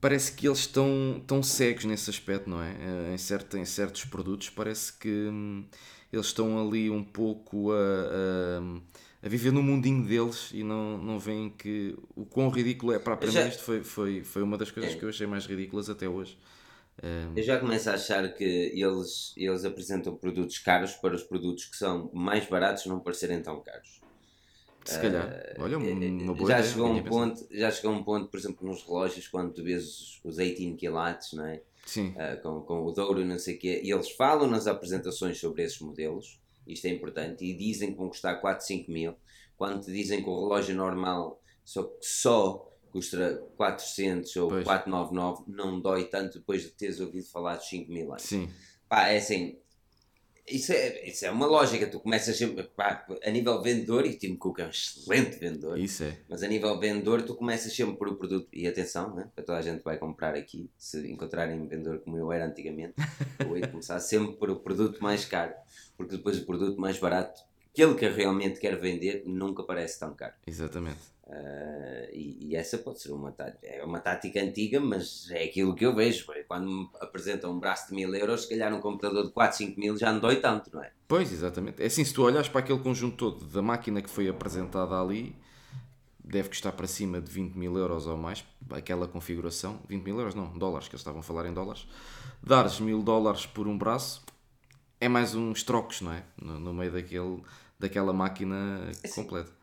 [0.00, 2.72] parece que eles estão, estão cegos nesse aspecto, não é?
[2.72, 5.64] Eh, Em, certo, em certos produtos, parece que hum,
[6.12, 8.80] eles estão ali um pouco a, a,
[9.22, 12.98] a viver no mundinho deles e não, não veem que o quão ridículo é.
[12.98, 14.96] Para para mim, Já- isto foi, foi, foi uma das coisas É.
[14.96, 16.36] que eu achei mais ridículas até hoje.
[17.34, 21.76] Eu já começo a achar que eles, eles apresentam produtos caros para os produtos que
[21.76, 24.00] são mais baratos não parecerem tão caros.
[24.84, 26.62] Se calhar, olha, uma boa já ideia.
[26.72, 30.20] chegou, um ponto, já chegou um ponto, por exemplo, nos relógios, quando tu vês os,
[30.24, 31.62] os 18 quilates, não é?
[31.86, 34.66] Sim, Ah, com, com o Douro e não sei o quê, e eles falam nas
[34.66, 39.14] apresentações sobre esses modelos, isto é importante, e dizem que vão custar 4, 5 mil,
[39.56, 44.64] quando te dizem que o relógio normal só, só custa 400 ou Pois.
[44.64, 48.22] 499, não dói tanto depois de teres ouvido falar dos 5 mil anos.
[48.22, 48.48] sim,
[48.88, 49.56] Pá, é assim,
[50.48, 54.34] isso é, isso é uma lógica, tu começas sempre, pá, a nível vendedor, e Tim
[54.36, 56.18] Cook é um excelente vendedor, isso é.
[56.28, 58.48] mas a nível vendedor, tu começas sempre por o produto.
[58.52, 59.30] E atenção, né?
[59.34, 62.94] para toda a gente vai comprar aqui, se encontrarem um vendedor como eu era antigamente,
[63.38, 65.54] eu de começar sempre por o produto mais caro,
[65.96, 67.40] porque depois o produto mais barato,
[67.72, 70.34] aquele que eu realmente quero vender, nunca parece tão caro.
[70.46, 71.11] Exatamente.
[71.28, 75.74] Ah, e, e essa pode ser uma tática, é uma tática antiga, mas é aquilo
[75.74, 76.26] que eu vejo.
[76.26, 76.34] pá.
[76.46, 79.78] Quando me apresentam um braço de mil euros, se calhar um computador de 4, 5
[79.80, 80.90] mil já não dói tanto, não é?
[81.06, 81.82] Pois, exatamente.
[81.82, 85.36] É assim, se tu olhas para aquele conjunto todo da máquina que foi apresentada ali,
[86.22, 89.78] deve custar para cima de 20 mil euros ou mais, aquela configuração.
[89.88, 91.86] 20 mil euros, não, dólares, que eles estavam a falar em dólares.
[92.42, 94.22] Dares mil dólares por um braço
[95.00, 96.24] é mais uns trocos, não é?
[96.40, 97.42] No, no meio daquele,
[97.78, 99.50] daquela máquina completa.
[99.50, 99.61] Há-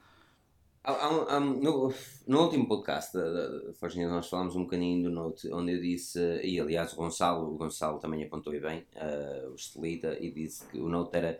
[0.91, 1.93] há- há- no,
[2.27, 6.19] no último podcast da, da, Forginha nós falámos um bocadinho do Note, onde eu disse,
[6.43, 10.79] e aliás o Gonçalo, o Gonçalo também apontou bem, eh, o estelita, e disse que
[10.79, 11.39] o Note era,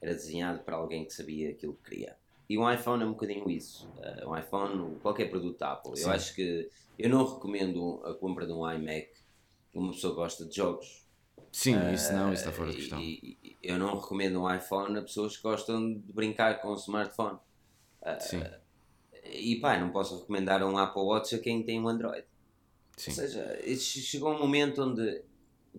[0.00, 2.16] era desenhado para alguém que sabia aquilo que queria.
[2.48, 3.88] E o iPhone é um bocadinho isso.
[4.02, 5.96] Eh, o iPhone, qualquer produto da Apple.
[5.96, 6.04] Sim.
[6.04, 9.10] Eu acho que eu não recomendo a compra de um iMac
[9.72, 11.06] uma pessoa que gosta de jogos.
[11.52, 13.00] Sim, isso não, isso está fora de questão.
[13.00, 16.74] e- e eu não recomendo um iPhone a pessoas que gostam de brincar com o
[16.74, 17.38] smartphone.
[18.18, 18.42] Sim,
[19.32, 22.24] E pá, não posso recomendar um Apple Watch a quem tem um Android.
[22.96, 23.10] sim.
[23.10, 25.22] Ou seja, chegou um momento onde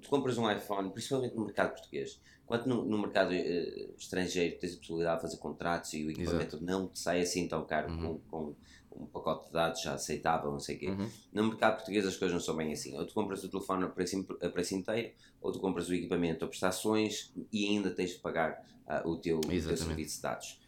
[0.02, 4.74] tu compras um iPhone, principalmente no mercado português, enquanto no, no mercado eh, estrangeiro tens
[4.74, 8.20] a possibilidade de fazer contratos e o equipamento não te sai assim tão caro Uhum.
[8.30, 8.56] com,
[8.90, 10.88] com um pacote de dados já aceitável, não sei o quê.
[10.90, 11.10] Uhum.
[11.32, 12.98] No mercado português as coisas não são bem assim.
[12.98, 15.12] Ou tu compras o telefone a preço, a preço inteiro,
[15.42, 19.38] ou tu compras o equipamento a prestações e ainda tens de pagar ah, o, teu,
[19.38, 20.60] o teu serviço de dados.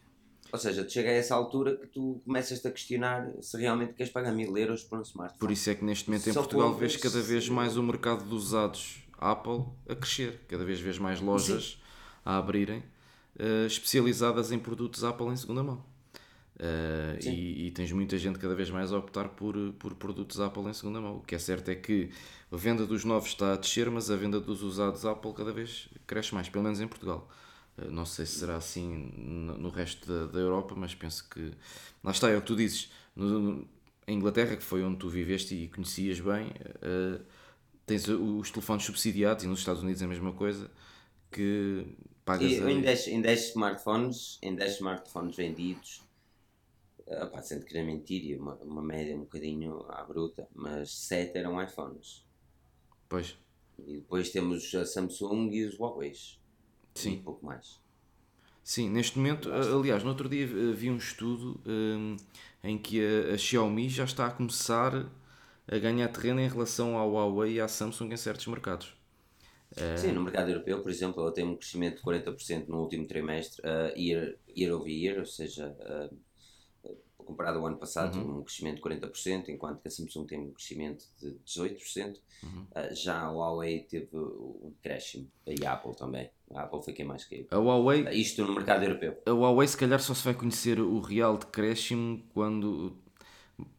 [0.54, 4.30] Ou seja, chega a essa altura que tu começas-te a questionar se realmente queres pagar
[4.32, 5.40] mil euros por um smartphone.
[5.40, 7.82] Por isso é que neste momento em Só Portugal com- vês cada vez mais o
[7.82, 10.42] mercado dos usados Apple a crescer.
[10.46, 11.82] Cada vez vês mais lojas
[12.24, 12.84] a abrirem
[13.36, 15.84] eh, especializadas em produtos Apple em segunda mão.
[17.20, 17.30] Sim.
[17.32, 20.72] e, e tens muita gente cada vez mais a optar por, por produtos Apple em
[20.72, 21.16] segunda mão.
[21.16, 22.10] O que é certo é que
[22.52, 25.88] a venda dos novos está a descer, mas a venda dos usados Apple cada vez
[26.06, 27.28] cresce mais, pelo menos em Portugal.
[27.78, 31.52] Eh, Não sei se será assim no resto da, da Europa, mas penso que.
[32.02, 32.90] Lá está, é o que tu dizes.
[33.16, 33.66] No,
[34.08, 37.20] Inglaterra, que foi onde tu viveste e conhecias bem, eh,
[37.86, 40.70] tens os telefones subsidiados e nos Estados Unidos é a mesma coisa
[41.32, 41.86] que
[42.24, 42.74] pagas E ali.
[42.74, 46.04] em 10, em 10 smartphones, em 10 smartphones vendidos,
[47.08, 51.38] Ah, pá, sendo que na mentira, uma, uma média um bocadinho à bruta, mas 7
[51.38, 52.26] eram iPhones.
[53.08, 53.36] Pois.
[53.78, 56.12] E depois temos a Samsung e os Huawei.
[56.94, 57.18] Sim.
[57.18, 57.82] Um pouco mais.
[58.62, 62.16] Sim, neste momento, aliás, no outro dia eh, vi um estudo um,
[62.62, 65.06] em que a, a, Xiaomi já está a começar
[65.66, 68.96] a ganhar terreno em relação ao Huawei e à Samsung em certos mercados.
[69.96, 73.60] Sim, no mercado europeu, por exemplo, ela tem um crescimento de 40% no último trimestre,
[73.62, 76.16] uh, year, year over year, ou seja, uh,
[77.16, 78.38] comparado ao ano passado, uhum.
[78.38, 82.20] um crescimento de 40%, enquanto que a Samsung tem um crescimento de 18%.
[82.42, 82.66] Uhum.
[82.70, 86.30] Uh, já a Huawei teve um decréscimo, e a Apple também.
[86.52, 87.46] A Apple foi quem mais caiu.
[87.50, 89.18] A Huawei, uh, isto no mercado europeu.
[89.26, 92.96] A Huawei, se calhar, só se vai conhecer o real decréscimo quando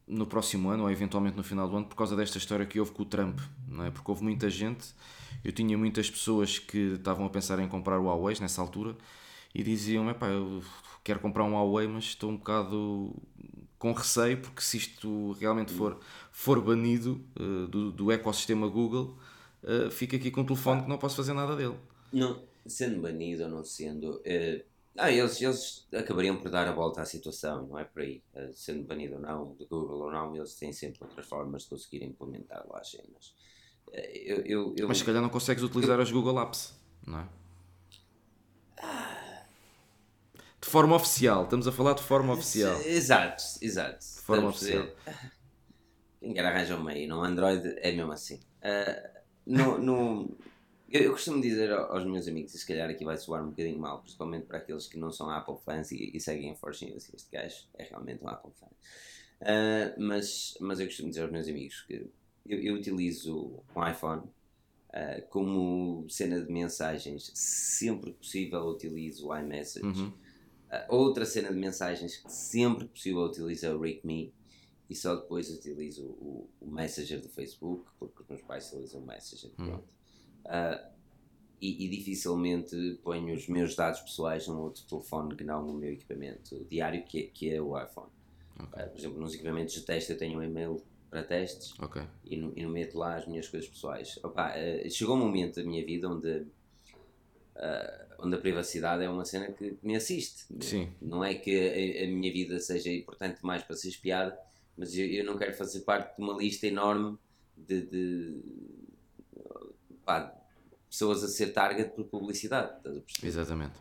[0.08, 2.92] no próximo ano ou eventualmente no final do ano por causa desta história que houve
[2.92, 3.92] com o Trump, não é?
[3.92, 4.94] Porque houve muita gente,
[5.44, 8.96] eu tinha muitas pessoas que estavam a pensar em comprar o Huawei nessa altura
[9.54, 10.62] e diziam, epá, eu
[11.04, 13.16] quero comprar um Huawei, mas estou um bocado
[13.80, 16.00] com receio, porque se isto realmente for,
[16.32, 19.18] for banido uh, do, do ecossistema Google,
[19.64, 21.76] uh, fica aqui com um telefone que não posso fazer nada dele.
[22.12, 24.18] Não, sendo banido ou não sendo.
[24.18, 24.64] Uh,
[24.98, 28.24] ah, eles, eles acabariam por dar a volta à situação, não é por aí.
[28.54, 32.04] sendo banido ou não, do Google ou não, eles têm sempre outras formas de conseguir
[32.04, 33.36] implementar lá as cenas.
[33.92, 36.74] Eu, eu, eu, Mas se calhar não consegues utilizar as Google Apps,
[37.06, 37.28] não é?
[40.62, 42.80] De forma oficial, estamos a falar de forma oficial.
[42.82, 44.00] Exato, exato.
[44.00, 44.88] De forma oficial.
[46.20, 48.40] Quem quer arranjar um meio, no Android é mesmo assim.
[48.64, 50.38] Uh, no, no,
[50.96, 53.80] eu, eu, costumo dizer aos meus amigos, e se calhar aqui vai soar um bocadinho
[53.80, 57.10] mal, principalmente para aqueles que não são Apple fans e, e seguem a Force News,
[57.14, 58.68] este gajo é realmente um Apple fan.
[59.42, 62.10] Uh, mas, mas eu costumo dizer aos meus amigos que
[62.46, 69.38] eu, eu utilizo um iPhone uh, como cena de mensagens, sempre que possível utilizo o
[69.38, 69.86] iMessage.
[69.86, 70.14] Uhum
[70.90, 74.34] outra cena de mensagens que sempre que possível utilizo é o RateMe
[74.90, 79.06] e só depois utilizo o, o Messenger do Facebook, porque os meus pais utilizam o
[79.06, 79.52] Messenger.
[79.58, 79.80] Hum.
[80.46, 80.96] Uh,
[81.62, 85.92] e, e, dificilmente ponho os meus dados pessoais num outro telefone que não no meu
[85.94, 88.10] equipamento diário, que é, que é o iPhone.
[88.60, 88.84] Okay.
[88.84, 92.04] Uh, por exemplo, nos equipamentos de teste eu tenho um e-mail para testes okay.
[92.26, 94.20] e, no, e não meto lá as minhas coisas pessoais.
[94.24, 96.46] Opa, uh, chegou um momento da minha vida onde
[98.20, 100.46] onde a privacidade é uma cena que me assiste.
[100.60, 100.92] Sim.
[101.02, 104.38] Não é que a, a, minha vida seja importante mais para ser espiada,
[104.78, 107.18] mas eu, eu não quero fazer parte de uma lista enorme
[107.56, 108.42] de, de
[110.06, 110.34] pá,
[110.90, 112.80] pessoas a ser target por publicidade.
[113.24, 113.74] Exatamente.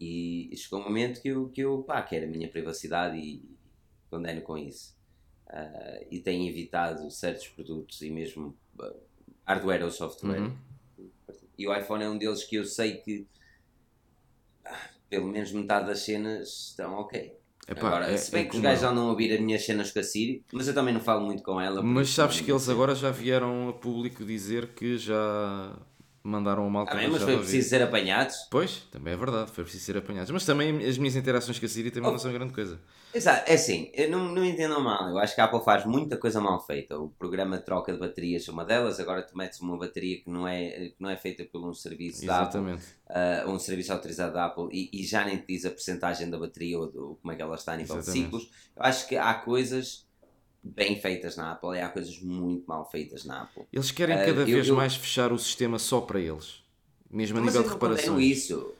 [0.00, 3.42] E, e chegou um momento que eu, que eu pá, quero a minha privacidade e
[4.10, 4.94] condeno com isso.
[5.46, 8.96] Uh, e tenho evitado certos produtos e mesmo uh,
[9.46, 10.40] hardware ou software.
[10.40, 10.74] Uhum
[11.56, 13.26] e o iPhone é um deles que eu sei que
[14.64, 17.36] ah, pelo menos metade das cenas estão ok.
[17.66, 19.98] Epá, agora, é, se bem é que os gajos não ouvir as minhas cenas com
[19.98, 21.82] a Siri, mas eu também não falo muito com ela.
[21.82, 25.74] Mas sabes que eles agora já vieram a público dizer que já
[26.24, 28.48] mandaram o mal ah, mas foi preciso ser apanhados.
[28.50, 30.30] Pois, também é verdade, foi preciso ser apanhados.
[30.30, 32.12] Mas também as minhas interações com a Siri também oh.
[32.12, 32.80] não são grande coisa.
[33.14, 36.16] Exato, é assim, eu não, não entendam mal, eu acho que a Apple faz muita
[36.16, 36.98] coisa mal feita.
[36.98, 40.28] O programa de troca de baterias é uma delas, agora tu metes uma bateria que
[40.28, 42.82] não é, que não é feita por um serviço Exatamente.
[43.06, 45.70] da Apple, uh, um serviço autorizado da Apple, e, e, já nem te diz a
[45.70, 48.30] porcentagem da bateria ou como é que ela está a nível Exatamente.
[48.30, 48.50] de ciclos.
[48.74, 50.04] Eu acho que há coisas
[50.64, 53.64] bem feitas na Apple e há coisas muito mal feitas na Apple.
[53.70, 56.64] Eles querem cada uh, vez eu, mais fechar o sistema só para eles.
[57.10, 58.24] Mesmo a nível de reparações.
[58.24, 58.72] isso.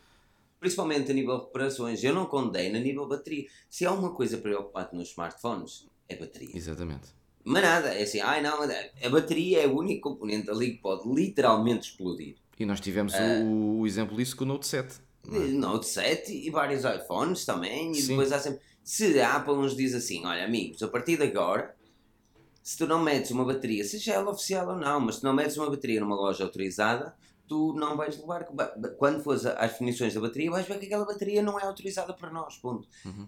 [0.58, 2.02] Principalmente a nível de reparações.
[2.02, 3.46] Eu não condeno a nível de bateria.
[3.68, 6.56] Se há uma coisa preocupante nos smartphones, é bateria.
[6.56, 7.08] Exatamente.
[7.44, 11.06] Mas nada, é assim, ai não, a bateria é o único componente ali que pode
[11.06, 12.36] literalmente explodir.
[12.58, 14.94] E nós tivemos uh, o, o, exemplo disso com o Note 7.
[15.30, 15.38] É?
[15.48, 17.92] Note 7 e vários iPhones também.
[17.92, 18.08] E Sim.
[18.08, 18.60] depois há sempre.
[18.84, 21.74] Se a Apple nos diz assim, olha amigos, a partir de agora,
[22.62, 25.56] se tu não metes uma bateria, seja ela oficial ou não, mas se não metes
[25.56, 27.16] uma bateria numa loja autorizada,
[27.48, 28.44] tu não vais levar.
[28.98, 32.30] Quando fores às definições da bateria, vais ver que aquela bateria não é autorizada para
[32.30, 32.56] nós.
[32.58, 32.86] Ponto.
[33.06, 33.26] Uhum.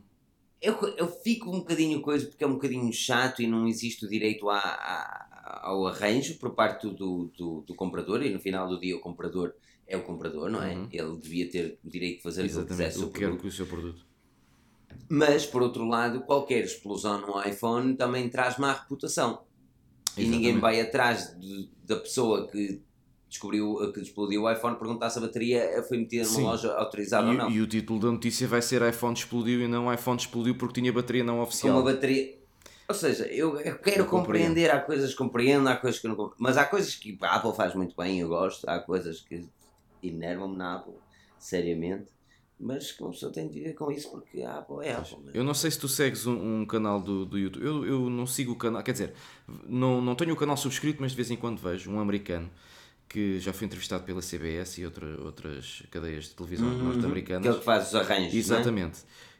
[0.60, 4.08] Eu, eu fico um bocadinho coisa porque é um bocadinho chato e não existe o
[4.08, 8.80] direito a, a, ao arranjo por parte do, do, do, comprador e no final do
[8.80, 9.54] dia o comprador
[9.86, 10.74] é o comprador, não é?
[10.74, 10.88] Uhum.
[10.90, 14.05] Ele devia ter o direito de fazer Exatamente, o que quer com o seu produto.
[15.08, 19.42] Mas, por outro lado, qualquer explosão no iPhone também traz má reputação.
[20.16, 20.26] Exatamente.
[20.26, 22.80] E ninguém vai atrás de, da pessoa que
[23.28, 26.42] descobriu que explodiu o iPhone, perguntar se a bateria foi metida numa Sim.
[26.44, 27.50] loja autorizada e, ou não.
[27.50, 30.92] E o título da notícia vai ser iPhone explodiu e não iPhone explodiu porque tinha
[30.92, 31.76] bateria não oficial.
[31.76, 32.36] Uma bateria.
[32.88, 36.14] Ou seja, eu, eu quero eu compreender, há coisas que compreendo, há coisas que não
[36.14, 36.36] compreendo.
[36.38, 39.44] Mas há coisas que a Apple faz muito bem, eu gosto, há coisas que
[40.02, 40.94] enervam-me na Apple,
[41.36, 42.15] seriamente.
[42.58, 45.18] Mas que uma pessoa tem de viver com isso porque a Apple é Apple.
[45.24, 45.32] Né?
[45.34, 47.64] Eu não sei se tu segues um, um canal do, do YouTube.
[47.64, 49.12] Eu, eu não sigo o canal, quer dizer,
[49.66, 52.50] não, não tenho o canal subscrito, mas de vez em quando vejo um americano
[53.08, 56.84] que já foi entrevistado pela CBS e outra, outras cadeias de televisão Uhum.
[56.84, 57.46] norte-americanas.
[57.46, 58.28] Aquele que faz os arranjos.
[58.32, 58.36] não é?
[58.38, 58.98] Exatamente.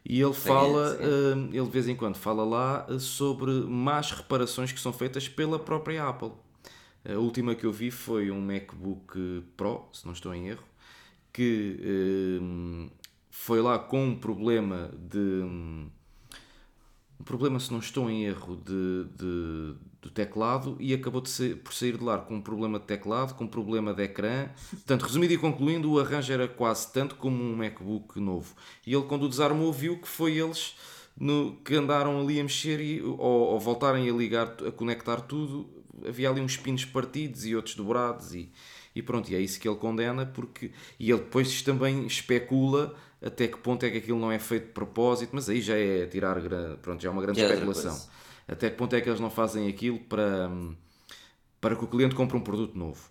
[0.08, 1.04] E ele fala, sim.
[1.04, 5.28] hum, ele de vez em quando fala lá eh, sobre más reparações que são feitas
[5.28, 6.30] pela própria Apple.
[7.04, 10.62] A última que eu vi foi um MacBook Pro, se não estou em erro,
[11.32, 11.76] que
[12.40, 12.88] hum,
[13.38, 15.18] foi lá com um problema de.
[17.20, 21.72] um problema, se não estou em erro, de, de- do teclado e acabou ser, por
[21.74, 24.48] sair de lá com um problema de teclado, com um problema de ecrã.
[24.70, 28.54] Portanto, resumido e concluindo, o arranjo era quase tanto como um MacBook novo.
[28.86, 30.74] E ele, quando o desarmou, viu que foi eles
[31.16, 35.68] no, que andaram ali a mexer e ao, ao voltarem a ligar, a conectar tudo,
[36.06, 38.50] havia ali uns pinos partidos e outros dobrados e,
[38.94, 43.48] e pronto, e é isso que ele condena porque e ele depois também especula até
[43.48, 46.36] que ponto é que aquilo não é feito de propósito, mas aí já é tirar
[46.82, 47.70] pronto, já é uma grande é especulação.
[47.72, 48.08] coisa.
[48.48, 50.50] Até que ponto é que eles não fazem aquilo para,
[51.60, 53.10] para que o cliente compre um produto novo.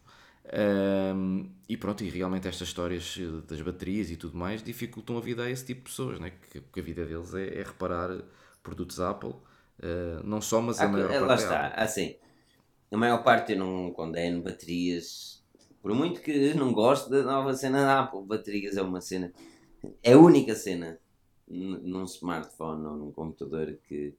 [0.54, 5.22] Ahm, e pronto, e realmente estas histórias eh, das baterias e tudo mais dificultam a
[5.22, 6.32] vida a esse tipo de pessoas, né?
[6.52, 8.12] que, que a vida deles é, é reparar
[8.62, 9.34] produtos Apple,
[9.82, 11.74] eh, não só, mas a Ah, maior eh, parte lá é está, Apple.
[11.76, 12.16] assim,
[12.92, 15.44] a maior parte eu não condeno baterias,
[15.82, 19.34] por muito que não goste da nova cena da Apple, baterias é uma cena,
[20.04, 21.00] é a única cena
[21.48, 24.16] num smartphone ou num computador que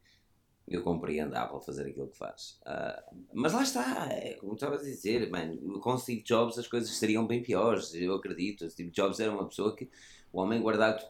[0.68, 2.58] eu compreendo a Apple fazer aquilo que faz.
[2.64, 3.02] Ah,
[3.32, 7.26] mas lá está, é como estavas a dizer, mano, com Steve Jobs as coisas seriam
[7.26, 8.68] bem piores, eu acredito.
[8.70, 9.88] Steve Jobs era uma pessoa que
[10.32, 11.04] o homem guardado,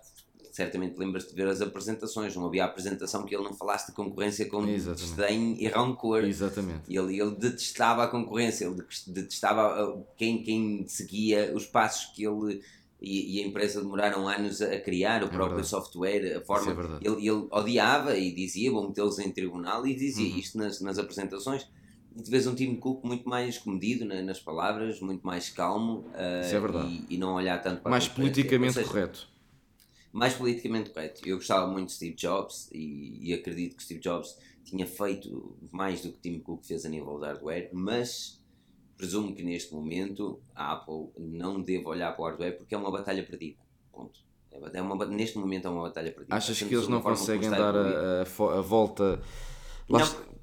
[0.52, 4.46] certamente lembras-te de ver as apresentações, não havia apresentação que ele não falasse de concorrência
[4.46, 5.02] com Exatamente.
[5.02, 6.24] desdém e rancor.
[6.24, 6.94] Exatamente.
[6.94, 12.62] Ele, ele detestava a concorrência, ele detestava uh, quem, quem seguia os passos que ele
[13.06, 15.68] e, e a empresa demoraram anos a, criar, o próprio verdade.
[15.68, 16.72] software, a forma.
[17.00, 20.38] é ele, ele odiava e dizia, vou metê-los em tribunal, e dizia Uhum.
[20.38, 21.66] isto nas, nas apresentações.
[22.16, 25.98] E tu vês um Tim Cook muito mais comedido na- nas palavras, muito mais calmo
[26.14, 26.86] uh, é.
[26.86, 29.28] E, e não olhar tanto para Mais politicamente seja, correto.
[30.12, 31.20] mais politicamente correto.
[31.28, 36.00] Eu gostava muito de Steve Jobs e, e acredito que Steve Jobs tinha feito mais
[36.02, 38.40] do que Tim Cook fez a nível de hardware, mas
[38.96, 42.90] presumo que neste momento a Apple não deve olhar para o hardware porque é uma
[42.90, 43.58] batalha perdida.
[43.92, 44.20] Ponto.
[44.72, 46.34] É uma, ba- neste momento é uma batalha perdida.
[46.34, 49.20] Achas que eles não conseguem dar a, a volta?
[49.88, 50.36] Lá Não.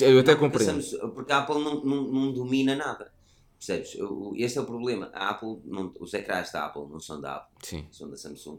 [0.00, 0.74] Eu até compreendo.
[0.76, 3.12] pensamos- porque a Apple não, não, não domina nada.
[3.56, 3.96] Percebes?
[4.36, 5.08] Este é o problema.
[5.14, 7.56] A Apple, não, os ecrãs da Apple não são da Apple.
[7.62, 8.58] Sim, são da Samsung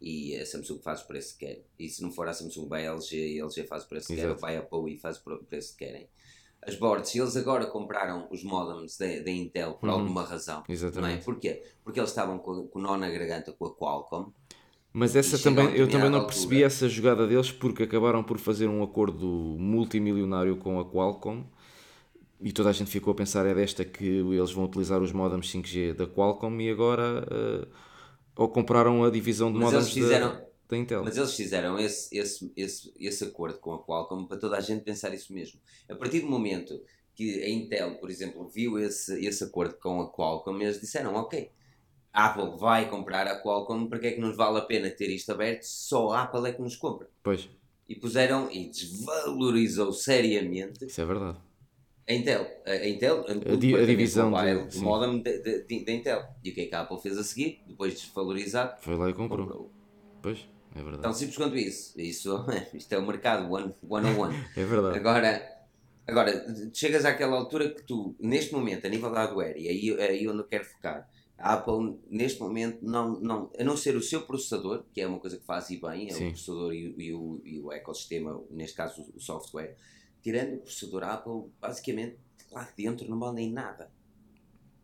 [0.00, 1.64] e a Samsung faz o preço que quer.
[1.78, 4.08] E se não for a Samsung, vai a LG e a LG faz o preço
[4.08, 6.08] que quer, vai a Apple e faz o preço que querem.
[6.66, 9.94] As boards, se eles agora compraram os modems da Intel por Uhum.
[9.96, 10.72] alguma razão, é?
[10.72, 11.24] exatamente.
[11.24, 11.62] Porquê?
[11.82, 14.32] Porque eles estavam com, com o nó na garganta com a Qualcomm.
[14.92, 16.66] Mas essa E também, eu também não determinada percebi altura.
[16.66, 19.26] essa jogada deles porque acabaram por fazer um acordo
[19.58, 21.42] multimilionário com a Qualcomm
[22.40, 25.50] e toda a gente ficou a pensar é desta que eles vão utilizar os modems
[25.50, 27.66] 5G da Qualcomm e agora eh,
[28.36, 31.04] ou compraram a divisão de Mas modems eles fizeram- da, da Intel.
[31.04, 34.82] Mas eles fizeram esse, esse, esse, esse acordo com a Qualcomm para toda a gente
[34.82, 35.60] pensar isso mesmo.
[35.88, 36.80] A partir do momento
[37.14, 41.50] que a Intel, por exemplo, viu esse, esse acordo com a Qualcomm, eles disseram: Ok,
[42.12, 45.30] a Apple vai comprar a Qualcomm, porque é que nos vale a pena ter isto
[45.32, 45.62] aberto?
[45.64, 47.08] Só a Apple é que nos compra.
[47.22, 47.48] Pois,
[47.88, 51.38] E puseram e desvalorizou seriamente isso é verdade.
[52.08, 52.46] a Intel.
[52.66, 56.24] A, a Intel, o di- a divisão mobile, de- modem da de, de, da Intel.
[56.42, 57.62] E o que é que a Apple fez a seguir?
[57.66, 59.46] Depois de desvalorizar, Foi lá e comprou.
[59.46, 59.70] comprou.
[60.22, 61.02] Pois, é verdade.
[61.02, 61.98] Tão simples quanto isso.
[62.00, 64.34] isso isto é o mercado one, one on one.
[64.56, 64.98] É verdade.
[64.98, 65.58] Agora,
[66.06, 70.10] agora, chegas àquela altura que tu, neste momento, a nível da hardware, e aí, é
[70.10, 74.02] aí onde eu quero focar, a Apple, neste momento, não, não, a não ser o
[74.02, 76.26] seu processador, que é uma coisa que faz e bem, é Sim.
[76.28, 79.76] o processador e, o- e o, e o ecossistema, neste caso o software,
[80.22, 82.16] tirando o processador Apple, basicamente,
[82.52, 83.90] lá dentro não mandem nada.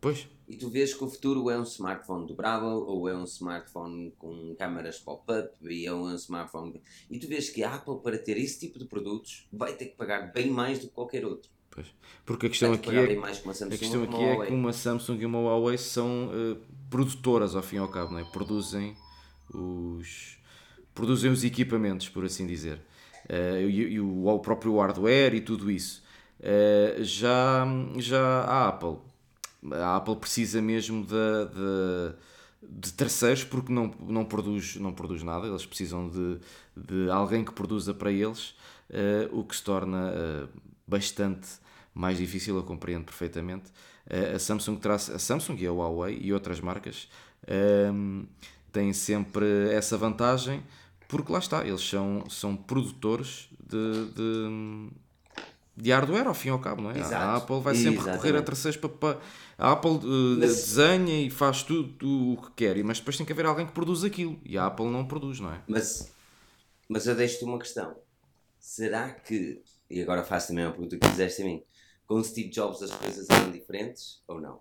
[0.01, 4.11] Pois, E tu vês que o futuro é um smartphone dobrável, ou é um smartphone
[4.17, 6.81] com câmaras pop-up, e é um smartphone.
[7.09, 9.95] E tu vês que a Apple, para ter esse tipo de produtos, vai ter que
[9.95, 11.49] pagar bem mais do que qualquer outro.
[11.69, 11.87] pois.
[12.25, 15.39] Porque a questão aqui é Samsung A questão aqui é que uma Samsung e uma
[15.39, 16.57] Huawei são eh,
[16.89, 18.23] produtoras ao fim e ao cabo, não é?
[18.25, 18.97] produzem
[19.53, 20.37] os
[20.93, 22.81] produzem os equipamentos, por assim dizer,
[23.29, 26.03] Eh, e, e o, o próprio hardware e tudo isso.
[26.41, 27.65] Eh, já,
[27.97, 28.97] já a Apple,
[29.69, 32.15] a Apple precisa mesmo de, de,
[32.79, 36.39] de terceiros porque não, não, produz, não produz nada, eles precisam de,
[36.75, 38.55] de alguém que produza para eles,
[38.89, 40.47] eh, o que se torna eh,
[40.87, 41.47] bastante
[41.93, 43.71] mais difícil, eu compreendo perfeitamente.
[44.09, 47.07] Eh, a Samsung traz, a Samsung e a Huawei e outras marcas
[48.71, 50.63] têm sempre essa vantagem,
[51.07, 54.89] porque lá está, eles são, são produtores de, de,
[55.81, 56.99] de hardware, ao fim e ao cabo, não é?
[56.99, 57.15] Exato.
[57.15, 58.21] A Apple vai sempre Exatamente.
[58.23, 58.89] recorrer a terceiros para.
[58.89, 59.19] para
[59.57, 63.25] a Apple uh, Mas- desenha e faz tudo, tudo o que quer, mas depois tem
[63.25, 64.39] que haver alguém que produz aquilo.
[64.45, 65.61] E a Apple não produz, não é?
[65.67, 66.11] Mas,
[66.89, 67.95] mas eu deixo-te uma questão.
[68.59, 71.61] Será que, e agora faço também uma pergunta que fizeste a mim,
[72.07, 74.59] com Steve Jobs as coisas eram diferentes ou não?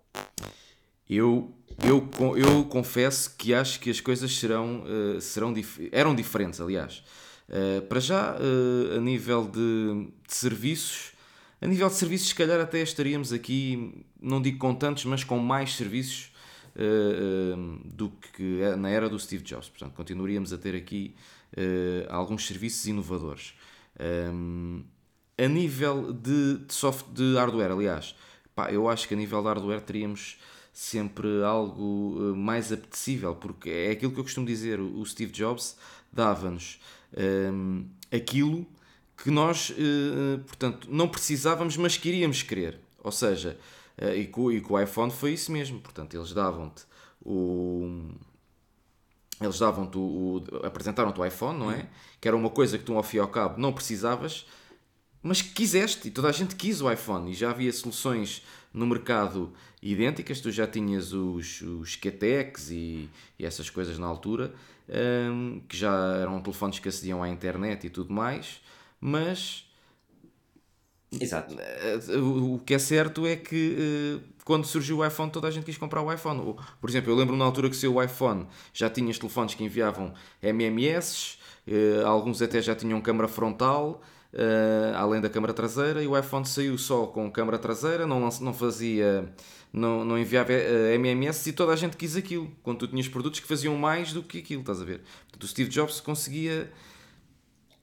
[1.08, 1.52] Eu,
[1.84, 4.84] eu, eu confesso que acho que as coisas serão,
[5.16, 7.02] eh, serão dif- eram diferentes, aliás.
[7.50, 11.12] Eh, para já, eh, a nível de, de serviços,
[11.60, 15.38] a nível de serviços, se calhar até estaríamos aqui, não digo com tantos, mas com
[15.38, 16.32] mais serviços
[16.76, 19.68] eh, do que na era do Steve Jobs.
[19.68, 21.14] Portanto, continuaríamos a ter aqui
[22.08, 23.54] alguns serviços inovadores.
[24.32, 24.84] Um,
[25.36, 28.14] a nível de, de soft, de hardware, aliás,
[28.54, 30.38] pá, eu acho que a nível de hardware teríamos
[30.72, 35.76] sempre algo mais apetecível, porque é aquilo que eu costumo dizer, o Steve Jobs
[36.12, 36.78] dava-nos
[37.16, 38.66] ehm, aquilo
[39.22, 42.80] que nós, eh, portanto, não precisávamos, mas queríamos querer.
[43.02, 43.58] Ou seja,
[43.98, 46.84] eh, e, com, e com o iPhone foi isso mesmo, portanto, eles davam-te
[47.24, 48.08] o,
[49.40, 50.00] eles davam-te o,
[50.52, 51.88] o- apresentaram-te o iPhone, não é?
[52.20, 54.46] Que era uma coisa que tu ao fim e ao cabo não precisavas,
[55.22, 57.30] mas que quiseste e toda a gente quis o iPhone.
[57.30, 58.42] E já havia soluções
[58.72, 59.52] no mercado
[59.82, 63.08] idênticas, tu já tinhas os, os QTEX e,
[63.38, 64.54] e essas coisas na altura,
[64.90, 68.60] hum, que já eram telefones que acediam à internet e tudo mais,
[69.00, 69.64] mas
[71.18, 71.56] Exato.
[71.58, 75.64] eh, o que é certo é que eh, quando surgiu o iPhone toda a gente
[75.64, 76.54] quis comprar o iPhone.
[76.80, 80.14] Por exemplo, eu lembro na altura que saiu o iPhone já tinhas telefones que enviavam
[80.42, 84.00] MMS, eh, alguns até já tinham câmara frontal,
[84.96, 89.34] além da câmara traseira, e o iPhone saiu só com câmara traseira, não, não fazia.
[89.72, 92.50] Não, não enviava eh, MMS e toda a gente quis aquilo.
[92.62, 95.00] Quando tu tinhas produtos que faziam mais do que aquilo, estás a ver?
[95.22, 96.72] Portanto, o Steve Jobs conseguia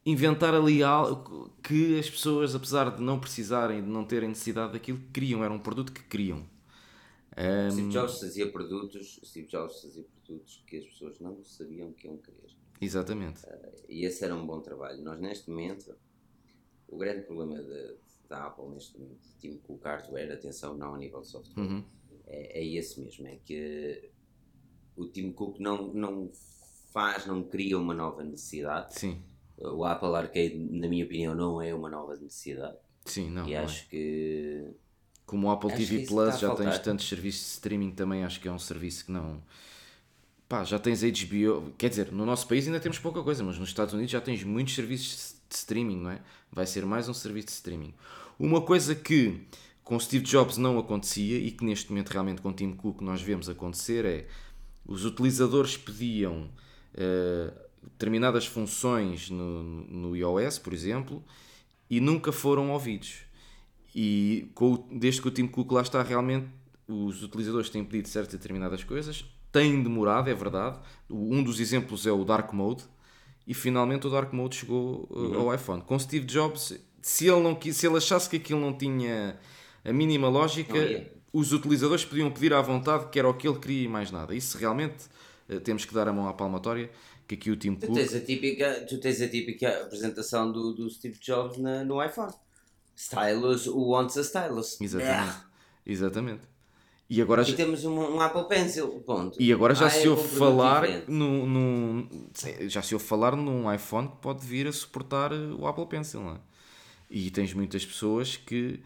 [0.06, 5.00] inventar ali algo que as pessoas, apesar de não precisarem, de não terem necessidade daquilo,
[5.14, 5.44] queriam.
[5.44, 6.46] Era um produto que queriam.
[7.36, 12.08] Ahm, Steve Jobs fazia produtos, Steve Jobs fazia produtos que as pessoas não sabiam que
[12.08, 12.38] iam querer.
[12.82, 13.42] exatamente.
[13.88, 15.02] E esse era um bom trabalho.
[15.04, 15.96] Nós, neste momento,
[16.88, 17.96] o grande problema de-
[18.30, 21.84] da Apple, neste momento, de Tim Cook hardware, atenção, não a nível de software, Uhum.
[22.28, 23.28] é, é esse mesmo.
[23.28, 24.10] É que
[24.96, 26.30] o Tim Cook não, não
[26.94, 28.94] faz, não cria uma nova necessidade.
[29.00, 29.22] Sim,
[29.60, 32.78] O Apple Arcade, na minha opinião, não é uma nova necessidade.
[33.06, 33.48] sim, não.
[33.48, 33.64] e não é.
[33.64, 34.68] acho que.
[35.26, 38.48] Como o Apple acho TV Plus já tens tantos serviços de streaming também, acho que
[38.48, 39.42] é um serviço que não.
[40.48, 41.74] Pá, já tens HBO.
[41.78, 44.44] Quer dizer, no nosso país ainda temos pouca coisa, mas nos Estados Unidos já tens
[44.46, 46.22] muitos serviços de streaming, não é?
[46.52, 47.94] Vai ser mais um serviço de streaming.
[48.40, 49.42] Uma coisa que
[49.84, 53.48] com Steve Jobs não acontecia e que neste momento realmente com Tim Cook nós vemos
[53.48, 54.28] acontecer é
[54.86, 56.50] os utilizadores pediam
[56.94, 61.24] eh, determinadas funções no, no iOS, por exemplo,
[61.90, 63.20] e nunca foram ouvidos.
[63.96, 66.48] E com desde que o Tim Cook lá está, realmente
[66.88, 70.80] os utilizadores têm pedido certas determinadas coisas, têm demorado, é verdade.
[71.10, 72.84] Um dos exemplos é o Dark Mode,
[73.48, 75.82] e finalmente o Dark Mode chegou uh, ao iPhone.
[75.82, 79.40] Com Steve Jobs, se ele, não, quis- se ele achasse que aquilo não tinha
[79.86, 80.76] a mínima lógica,
[81.32, 84.36] os utilizadores podiam pedir à vontade que era o que ele queria e mais nada.
[84.36, 85.06] Isso realmente
[85.50, 86.92] uh, temos que dar a mão à palmatória,
[87.28, 87.96] que aqui o Tim Tu Cook.
[87.96, 92.34] tens a típica, tu tens a típica apresentação do, do Steve Jobs na, no iPhone.
[92.96, 94.80] Stylus, who wants a stylus?
[94.82, 95.38] Exatamente.
[95.86, 96.42] Exatamente.
[97.10, 99.42] E agora E já, temos um, um Apple Pencil, ponto.
[99.42, 102.30] E agora já Ah, se é ouve um falar num, num-
[102.68, 106.22] já se ouve falar num iPhone que pode vir a suportar eh, o Apple Pencil,
[106.22, 106.40] não é?
[107.10, 108.82] E tens muitas pessoas que,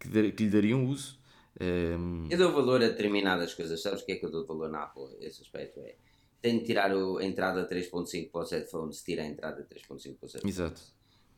[0.00, 1.18] que, que lhe dariam uso.
[1.60, 3.82] Ehm, Eu dou valor a determinadas coisas.
[3.82, 5.08] Sabes o que é que eu dou valor na Apple?
[5.20, 5.96] Esse aspecto é.
[6.40, 10.26] Tem de tirar o- a entrada 3.5 para os headphones, tira a entrada 3.5 para
[10.26, 10.56] os headphones.
[10.58, 10.80] exato.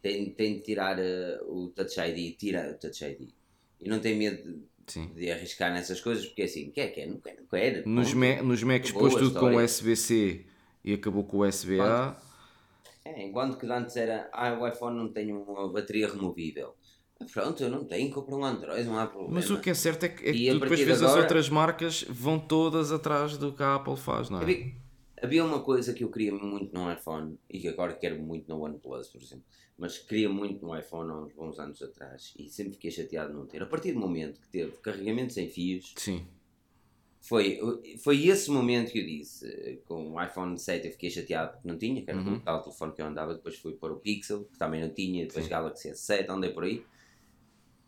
[0.00, 3.28] Tem, tem de tirar eh, o Touch ID, tira o Touch ID.
[3.80, 5.10] E não tem medo de, Sim.
[5.14, 7.86] de arriscar nessas coisas, porque assim, quer, quer, não quer, não quer.
[7.86, 8.12] Nos.
[8.14, 9.54] Ma- nos Macs pôs tudo com.
[9.56, 10.46] USB-C
[10.84, 12.16] e acabou com o USB-A.
[13.04, 16.74] É, enquanto que antes era, ah, o iPhone não tem uma bateria removível.
[17.32, 19.34] Pronto, eu não tenho, compro um Android, não há problema.
[19.34, 21.22] Mas o que é certo é que, é que tu depois de vês as agora-
[21.22, 24.44] outras marcas vão todas atrás do que a Apple faz, não é?
[25.22, 28.62] Havia, uma coisa que eu queria muito no iPhone e que agora quero muito no
[28.62, 29.44] OnePlus, por exemplo.
[29.76, 33.36] Mas queria muito no iPhone há uns bons anos atrás e sempre fiquei chateado de
[33.38, 33.62] não ter.
[33.62, 36.26] A partir do momento que teve carregamento sem fios, Sim.
[37.20, 37.58] foi,
[38.02, 39.80] foi esse momento que eu disse.
[39.86, 42.36] Com o iPhone 7 eu fiquei chateado porque não tinha, que era Uhum.
[42.36, 43.34] o tal telefone que eu andava.
[43.34, 45.26] Depois fui para o Pixel, que também não tinha.
[45.26, 45.50] Depois Sim.
[45.50, 46.84] Galaxy S7, andei por aí.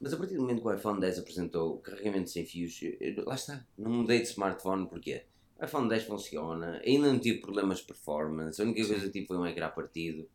[0.01, 3.35] Mas a partir do momento que o iPhone 10 apresentou carregamento sem fios, eu- lá
[3.35, 3.67] está.
[3.77, 5.23] Não mudei de smartphone porque
[5.61, 9.27] O iPhone 10 funciona, ainda não tive problemas de performance, a única coisa que tive
[9.27, 10.27] foi um ecrã partido.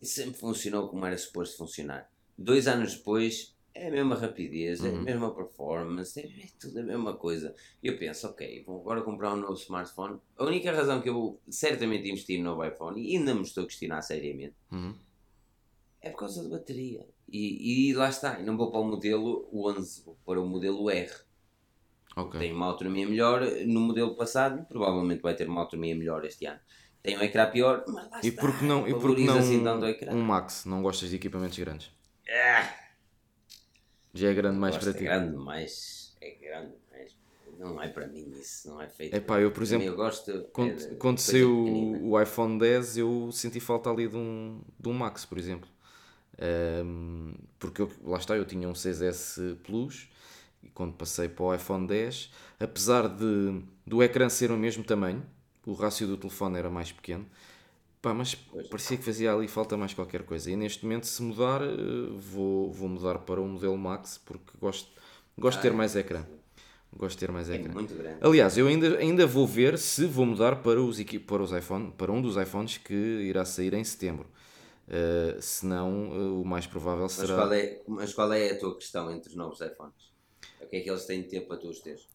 [0.00, 2.10] E sempre funcionou como era suposto funcionar.
[2.36, 5.02] Dois anos depois, é a mesma rapidez, é a Uhum.
[5.02, 7.54] mesma performance, é, tudo a mesma coisa.
[7.82, 10.18] E eu penso, ok, vou agora comprar um novo smartphone.
[10.38, 13.64] A única razão que eu vou certamente investir no novo iPhone, e ainda me estou
[13.64, 14.94] a questionar seriamente, Uhum.
[16.00, 17.06] é por causa da bateria.
[17.28, 21.10] E, e lá está, não vou para o modelo 11, vou para o modelo R.
[22.16, 22.38] Ok.
[22.40, 26.60] Tem uma autonomia melhor no modelo passado, provavelmente vai ter uma autonomia melhor este ano.
[27.02, 28.40] Tem um ecrã pior, mas lá E está.
[28.40, 29.58] porque não, e porque não assim
[30.10, 30.64] um Max?
[30.64, 31.90] Não gostas de equipamentos grandes?
[32.28, 32.72] Ah,
[34.14, 35.04] Já é grande mais para é ti.
[35.04, 36.16] grande demais.
[36.20, 37.16] É grande demais.
[37.58, 39.14] Não é para mim isso, não é feito.
[39.14, 40.30] É pá, eu por exemplo, eu gosto.
[40.30, 44.88] é quando, quando saiu o, o iPhone 10 eu senti falta ali de um, de
[44.88, 45.68] um Max, por exemplo.
[46.38, 50.08] Ahm, porque eu, lá está, eu tinha um 6S Plus
[50.64, 55.22] e quando passei para o iPhone 10, apesar de, do ecrã ser o mesmo tamanho,
[55.66, 57.26] o rácio do telefone era mais pequeno,
[58.00, 58.34] pá, mas
[58.70, 60.50] parecia que fazia ali falta mais qualquer coisa.
[60.50, 61.76] E neste momento, se mudar, eh,
[62.18, 64.90] vou, vou mudar para o modelo Max porque gosto,
[65.38, 66.24] gosto de ter Ah, mais ecrã.
[66.96, 67.74] Gosto de ter mais É ecrã.
[68.20, 72.12] Aliás, eu ainda, ainda vou ver se vou mudar para, os, para, os iPhone, para
[72.12, 74.26] um dos iPhones que irá sair em setembro.
[74.86, 77.34] Uh, se não, uh, o mais provável Mas será.
[77.36, 80.13] qual, é, mas qual é a tua questão entre os novos iPhones?
[80.74, 82.08] Que é que eles têm de ter para tu os teres?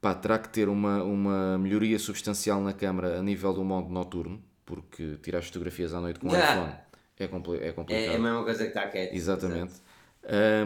[0.00, 4.42] Pá, terá que ter uma, uma melhoria substancial na câmara a nível do modo noturno,
[4.66, 6.42] porque tirar fotografias à noite com o Ah!
[6.42, 6.72] iPhone
[7.16, 8.12] é, compli é É, complicado.
[8.12, 9.14] é a mesma coisa que está quieto.
[9.14, 9.74] Exatamente.
[10.24, 10.64] É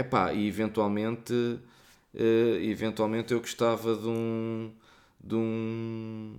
[0.00, 1.58] epá, e eventualmente,
[2.14, 4.72] eh, eventualmente eu gostava de um,
[5.20, 6.36] de um,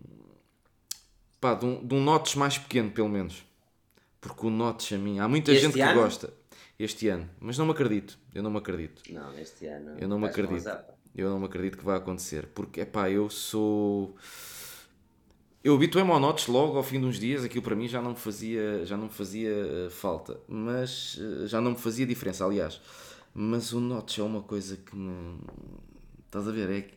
[1.40, 3.46] pá, de um, de um notch mais pequeno, pelo menos.
[4.20, 6.02] Porque o notch a mim, há muita Este gente que ano?
[6.02, 6.34] gosta
[6.80, 9.02] este ano, mas não me acredito, eu não me acredito.
[9.12, 9.98] Não, este ano.
[10.00, 10.64] Eu não me acredito.
[10.64, 10.86] pá.
[11.16, 12.48] Eu não me acredito que vai acontecer.
[12.54, 14.16] Porque, epá, eu sou.
[15.64, 18.12] Eu habituei-me ao Notch logo ao fim de uns dias, aquilo para mim já não
[18.12, 22.46] me fazia, já não me fazia eh, falta, mas eh, já não me fazia diferença,
[22.46, 22.80] aliás.
[23.34, 25.40] Mas o Notch é uma coisa que me.
[26.26, 26.70] Estás a ver?
[26.70, 26.88] É,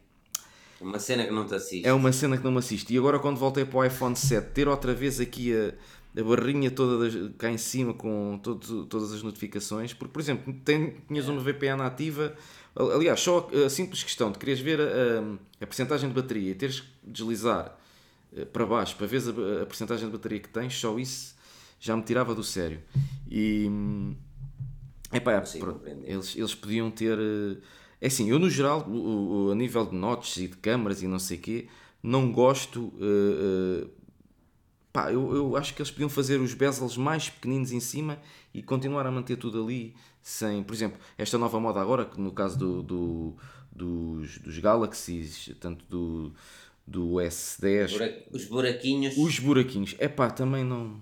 [0.81, 1.87] Uma cena que não te assiste.
[1.87, 2.93] é uma cena que não me assiste.
[2.95, 5.73] E agora, quando voltei para o iPhone 7, ter outra vez aqui a,
[6.19, 10.53] a barrinha toda das- cá em cima com todo- todas as notificações, porque, por exemplo,
[10.65, 12.35] tem, tinhas uma VPN ativa.
[12.75, 16.51] al- Aliás, só a, a simples questão de quereres ver a, a, percentagem de bateria
[16.51, 17.77] e teres que deslizar
[18.37, 21.37] eh, para baixo para ver a, a percentagem de bateria que tens, só isso
[21.79, 22.81] já me tirava do sério.
[23.31, 23.67] E.
[23.71, 24.15] hum,
[25.13, 26.09] Epá, é, compreender.
[26.11, 27.19] eles, eles podiam ter.
[27.19, 27.57] eh,
[28.03, 31.07] É assim, eu no geral, o- o- a nível de notches e de câmaras e
[31.07, 31.67] não sei o quê,
[32.03, 32.93] não gosto.
[33.01, 33.87] eh, eh,
[35.05, 38.19] pá, eu, eu acho que eles podiam fazer os bezels mais pequeninos em cima
[38.53, 39.95] e continuar a manter tudo ali.
[40.23, 43.35] Sem, por exemplo, esta nova moda agora, que no caso do, do-
[43.73, 46.33] dos, dos Galaxies, tanto do,
[46.87, 49.17] do S10, Bura- Os buraquinhos.
[49.17, 51.01] os buraquinhos, é pá, também não.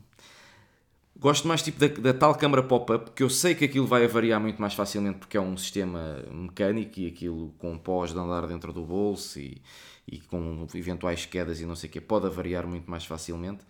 [1.18, 4.40] Gosto mais tipo da, da tal câmara pop-up, que eu sei que aquilo vai variar
[4.40, 8.72] muito mais facilmente porque é um sistema mecânico e aquilo com pós de andar dentro
[8.72, 9.61] do bolso e,
[10.07, 13.64] e com eventuais quedas e não sei o que, pode variar muito mais facilmente.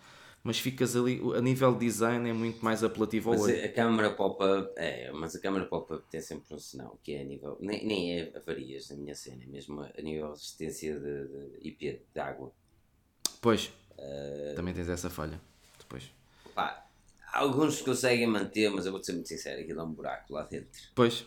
[0.49, 3.65] Mas ficas ali, a nível de design é muito mais apelativo ao Mas olho.
[3.67, 7.25] a câmara pop-up, é, mas a câmara pop-up tem sempre um sinal, que é a
[7.25, 11.29] nível, nem, nem é avarias na minha cena, é mesmo a nível de resistência de,
[11.29, 12.51] de IP de água.
[13.43, 13.71] Pois,
[14.57, 15.39] também tens essa falha.
[15.79, 16.11] Depois.
[16.55, 16.83] Pá,
[17.31, 20.81] alguns conseguem manter, mas eu vou ser muito sincero, aquilo é um buraco lá dentro.
[20.95, 21.27] Pois,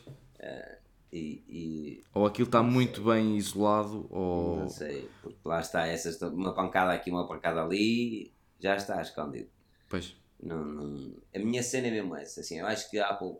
[1.13, 4.61] E, e ou aquilo está muito bem isolado, ou.
[4.61, 9.49] não sei, porque lá está, essas, uma pancada aqui, uma pancada ali, já está escondido.
[9.89, 12.41] Pois, Não, não- A minha cena é mesmo essa.
[12.41, 13.35] Assim, eu acho que a Apple.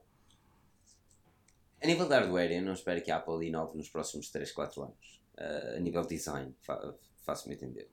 [1.84, 4.84] A nível de hardware, eu não espero que a Apple inove nos próximos 3, 4
[4.84, 5.20] anos.
[5.38, 6.94] Ah, a nível de design, fa
[7.24, 7.90] faço-me entender.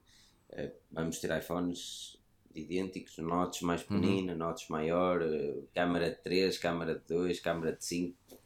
[0.52, 2.18] Ah, vamos ter iPhones
[2.54, 3.86] idênticos, notes mais Uhum.
[4.00, 8.37] pequenina, notes maior, ah, câmara de 3, câmara de 2, câmara de 5.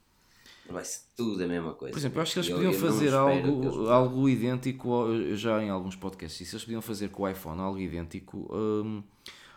[0.72, 1.92] Vai ser tudo a mesma coisa.
[1.92, 4.92] Por exemplo, eu acho que eles Eu- podiam eu não fazer algo, eles- algo idêntico,
[4.92, 8.48] ao- eu já em alguns podcasts, disse, eles podiam fazer com o iPhone algo idêntico
[8.54, 9.02] hum,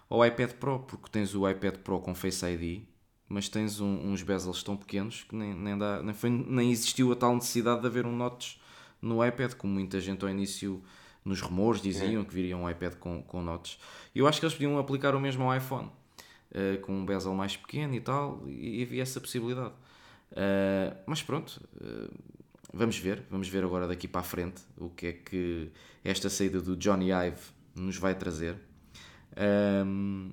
[0.10, 2.84] ao iPad Pro, porque tens o iPad Pro com Face ID,
[3.28, 7.12] mas tens um- uns bezels tão pequenos que nem, nem, dá, nem, foi, nem existiu
[7.12, 8.58] a tal necessidade de haver um notch
[9.02, 10.82] no iPad, como muita gente ao início
[11.24, 13.78] nos rumores diziam que viria um iPad com, com notch.
[14.14, 15.90] Eu acho que eles podiam aplicar o mesmo ao iPhone,
[16.52, 19.74] eh, com um bezel mais pequeno e tal, e havia essa possibilidade.
[20.32, 22.14] Uh, mas pronto, uh,
[22.74, 25.72] vamos ver, vamos ver agora daqui para a frente o que é que
[26.04, 27.40] esta saída do Johnny Ive
[27.76, 28.58] nos vai trazer.
[29.86, 30.32] Um,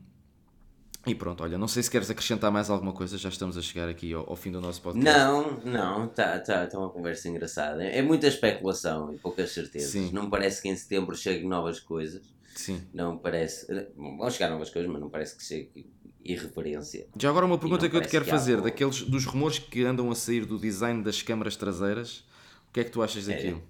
[1.05, 3.89] E pronto, olha, não sei se queres acrescentar mais alguma coisa, já estamos a chegar
[3.89, 5.19] aqui ao, ao fim do nosso podcast.
[5.19, 7.83] Não, não, está tá, tá uma conversa engraçada.
[7.83, 9.91] É muita especulação e poucas certezas.
[9.91, 10.11] Sim.
[10.13, 12.23] Não parece que em setembro cheguem novas coisas.
[12.55, 12.81] Sim.
[12.95, 13.67] Não parece.
[13.97, 15.91] Vão chegar novas coisas, mas não parece que chegue
[16.25, 17.07] irreverência.
[17.19, 19.85] Já agora uma pergunta que eu te quero que fazer, Apple- daqueles dos rumores que
[19.85, 22.25] andam a sair do design das câmaras traseiras,
[22.69, 23.35] o que é que tu achas É.
[23.35, 23.63] daquilo?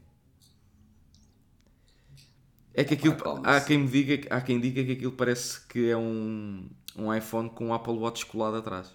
[2.75, 5.97] É que aquilo, há quem me diga, há quem diga que aquilo parece que é
[5.97, 8.91] um, um iPhone com um Apple Watch colado atrás.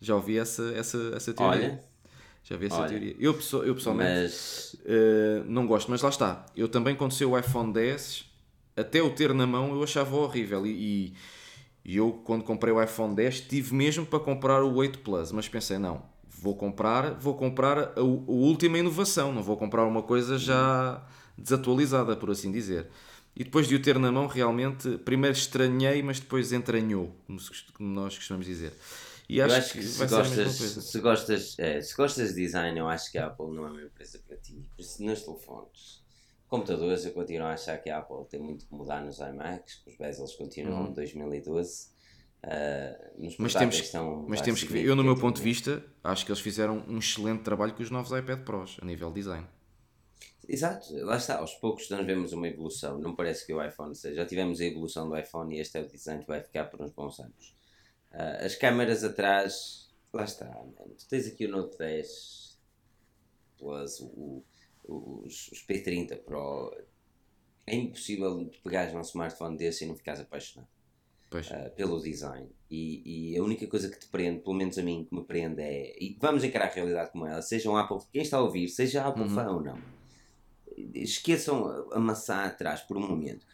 [0.00, 1.66] Já ouvi essa, essa, essa teoria.
[1.66, 1.84] Olha,
[2.42, 2.88] Já vi essa olha.
[2.88, 3.14] teoria.
[3.18, 4.76] Eu, eu pessoalmente mas.
[4.86, 6.46] eh, não gosto, mas lá está.
[6.56, 8.24] Eu também, quando saiu o iPhone 10,
[8.74, 10.66] até o ter na mão, eu achava horrível.
[10.66, 11.14] E, e-
[11.84, 15.48] e eu, quando comprei o iPhone 10, tive mesmo para comprar o 8 Plus, mas
[15.48, 20.38] pensei, não, vou comprar, vou comprar a, a última inovação, não vou comprar uma coisa
[20.38, 21.02] já
[21.36, 22.88] desatualizada, por assim dizer.
[23.36, 28.16] E depois de o ter na mão, realmente, primeiro estranhei, mas depois entranhou, como nós
[28.16, 28.72] costumamos dizer.
[29.28, 32.88] E acho, acho que, que se gostas, se, gostas, é, se gostas de design, eu
[32.88, 34.70] acho que a Apple não é uma empresa para ti.
[35.00, 36.03] Nos telefones,
[36.58, 39.96] computadores, eu continuo a achar que a Apple tem muito que mudar nos iMacs, os
[39.96, 41.92] bezels continuam em 2012.
[42.42, 43.36] ah, nos Uhum.
[43.40, 44.84] Mas temos, estão mas temos que ver.
[44.84, 47.90] Eu, no meu ponto de vista, acho que eles fizeram um excelente trabalho com os
[47.90, 49.46] novos iPad Pros, a nível design.
[50.46, 52.98] Exato, lá está, aos poucos nós vemos uma evolução.
[52.98, 54.16] Não parece que o iPhone seja.
[54.16, 56.82] Já tivemos a evolução do iPhone e este é o design que vai ficar por
[56.82, 57.56] uns bons anos.
[58.12, 60.44] Ah, as câmaras atrás, lá está.
[60.98, 62.58] Tu tens aqui o Note 10
[63.58, 64.44] Plus, o-
[64.88, 66.74] os, os P30 Pro.
[67.66, 70.68] É impossível pegares num smartphone desse e não ficares apaixonado
[71.50, 72.48] ah, pelo design.
[72.70, 75.62] E, e a única coisa que te prende, pelo menos a mim, que me prende
[75.62, 75.96] é.
[75.98, 79.06] E vamos encarar a realidade como ela, seja um Apple, quem está a ouvir, seja
[79.06, 79.28] Apple Uhum.
[79.30, 79.78] fã ou não.
[80.94, 83.46] Esqueçam a- maçã atrás por um momento.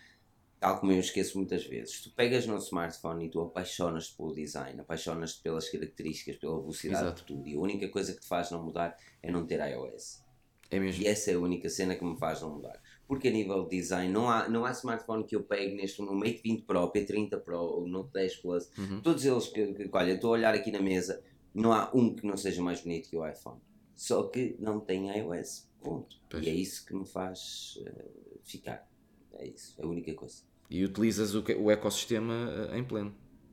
[0.59, 2.03] Tal como eu esqueço muitas vezes.
[2.03, 7.21] Tu pegas no smartphone e tu apaixonas-te pelo design, apaixonas-te pelas características, pela velocidade Exato.
[7.23, 7.49] de tudo.
[7.49, 10.23] E a única coisa que te faz não mudar é não ter iOS.
[10.71, 11.03] É mesmo.
[11.03, 12.81] E essa é a única cena que me faz não mudar.
[13.09, 16.15] Porque a nível de design, não há, não há smartphone que eu pegue neste no
[16.15, 18.71] Mate 20 Pro, P30 Pro ou Note 10 Plus.
[18.79, 19.01] Uhum.
[19.01, 21.21] Todos eles que, que olha, estou a olhar aqui na mesa,
[21.53, 23.59] não há um que não seja mais bonito que o iPhone.
[23.97, 25.69] Só que não tem iOS.
[25.83, 26.17] Ponto.
[26.29, 26.47] Pois.
[26.47, 28.05] E é isso que me faz eh,
[28.45, 28.87] ficar.
[29.35, 30.43] É isso, é a única coisa.
[30.71, 33.13] E utilizas o, que- o ecossistema eh, em pleno,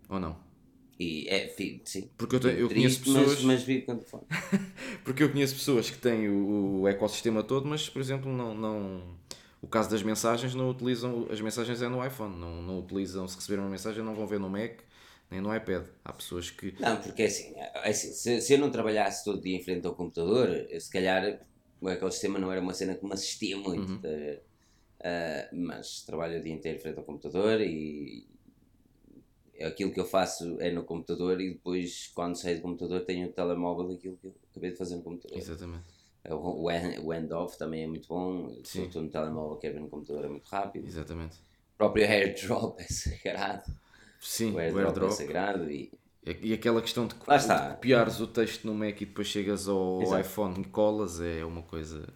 [0.10, 0.38] ou não?
[1.00, 2.10] E é, fi- sim.
[2.18, 4.24] Porque eu, te- eu conheço Triste, mas, pessoas, mas vivo com telefone.
[5.04, 9.18] porque eu conheço pessoas que têm o, o ecossistema todo, mas por exemplo não, não
[9.62, 13.36] o caso das mensagens não utilizam as mensagens é no iPhone, não, não utilizam se
[13.36, 14.80] receber uma mensagem não vão ver no Mac
[15.30, 15.86] nem no iPad.
[16.06, 19.42] Há pessoas que Não, porque é assim, é assim se, se eu não trabalhasse todo
[19.42, 21.40] dia em frente ao computador, eu, se calhar
[21.82, 23.92] o ecossistema não era uma cena que me assistia muito.
[23.92, 23.98] Uhum.
[24.00, 24.10] tá?
[25.04, 28.28] Ah, mas trabalho o dia inteiro em frente ao computador e
[29.64, 33.32] aquilo que eu faço é no computador e depois quando saio do computador tenho o
[33.32, 35.38] telemóvel aquilo que eu acabei de fazer no computador.
[35.38, 35.86] exatamente.
[36.30, 36.66] O, o
[37.06, 38.50] o handoff também é muito bom.
[38.64, 38.80] Se Sim.
[38.80, 40.86] eu estou no telemóvel, quero ver no computador, é muito rápido.
[40.86, 41.38] Exatamente.
[41.38, 43.72] O próprio airdrop é sagrado.
[44.20, 45.12] Sim, O airdrop, o airdrop.
[45.12, 45.92] é sagrado e
[46.26, 47.22] E aquela questão de, de
[47.70, 50.22] copiares o texto no Mac e depois chegas ao Exato.
[50.22, 52.08] iPhone e colas é uma coisa.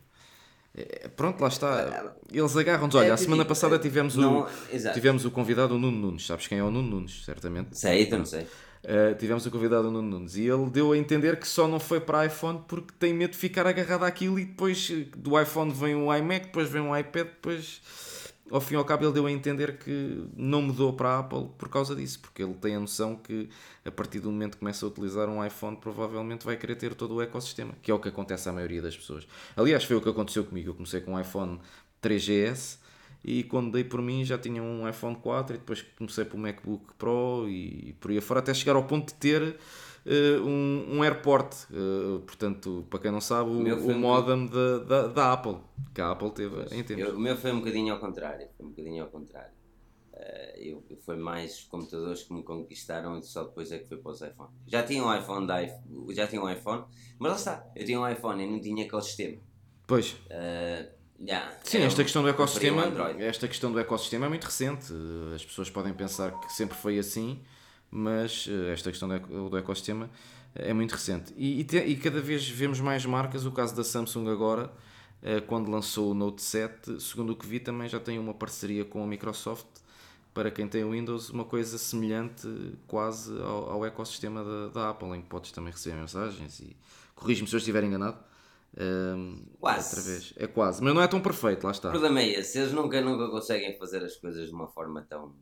[0.75, 2.13] É- pronto, lá está.
[2.31, 2.95] Eles agarram-nos.
[2.95, 4.93] Olha, É a semana digo, passada é, tivemos, não- o, exato.
[4.95, 6.25] tivemos o convidado o Nuno Nunes.
[6.25, 7.77] Sabes quem é o Nuno Nunes, certamente.
[7.77, 8.41] Sei, então não sei.
[8.83, 11.79] Uh, tivemos o convidado o Nuno Nunes e ele deu a entender que só não
[11.79, 15.93] foi para iPhone porque tem medo de ficar agarrado àquilo e depois do iPhone vem
[15.95, 17.79] um iMac, depois vem um iPad, depois
[18.51, 21.49] ao fim e ao cabo ele deu a entender que não mudou para a Apple
[21.57, 23.49] por causa disso, porque ele tem a noção que
[23.85, 27.15] a partir do momento que começa a utilizar um iPhone provavelmente vai querer ter todo
[27.15, 29.27] o ecossistema, que é o que acontece à maioria das pessoas.
[29.55, 31.59] Aliás, foi o que aconteceu comigo, eu comecei com um iPhone
[32.03, 32.77] 3GS
[33.23, 36.93] e quando dei por mim já tinha um iPhone 4 e depois comecei pelo MacBook
[36.97, 39.57] Pro e por aí afora até chegar ao ponto de ter
[40.05, 45.07] um, um AirPort, eh, portanto, para quem não sabe, o, o um- modem da, da,
[45.07, 45.57] da Apple,
[45.93, 47.05] que a Apple teve em tempos.
[47.05, 48.47] Eu- o meu foi um bocadinho ao contrário.
[48.57, 49.51] Foi um bocadinho ao contrário.
[50.13, 53.97] Eh, eu, foi mais os computadores que me conquistaram e só depois é que foi
[53.97, 54.49] para os iPhone.
[54.67, 55.57] Já tinha um iPhone, da
[56.13, 56.83] já tinha um iPhone,
[57.19, 59.37] mas lá está, eu tinha um iPhone e não tinha ecossistema.
[59.87, 60.89] Pois, Eh,
[61.23, 63.21] já, Sim, esta um- questão do um ecossistema, Android.
[63.21, 64.91] esta questão do ecossistema é muito recente.
[65.35, 67.39] As pessoas podem pensar que sempre foi assim,
[67.91, 70.09] mas eh, esta questão do eco- do ecossistema
[70.55, 71.33] é muito recente.
[71.37, 74.71] E, e te- e cada vez vemos mais marcas, o caso da Samsung agora,
[75.21, 78.85] eh, quando lançou o Note 7, segundo o que vi, também já tem uma parceria
[78.85, 79.67] com a Microsoft
[80.33, 82.47] para quem tem o Windows, uma coisa semelhante
[82.87, 86.75] quase ao, ao ecossistema da, da Apple, em que podes também receber mensagens e
[87.15, 88.17] corrige-me se eu estiver enganado.
[88.77, 89.87] Ehm, Quase.
[89.89, 90.33] Outra vez.
[90.37, 91.89] É quase, mas não é tão perfeito, lá está.
[91.89, 95.35] O problema é esse, eles nunca, nunca conseguem fazer as coisas de uma forma tão.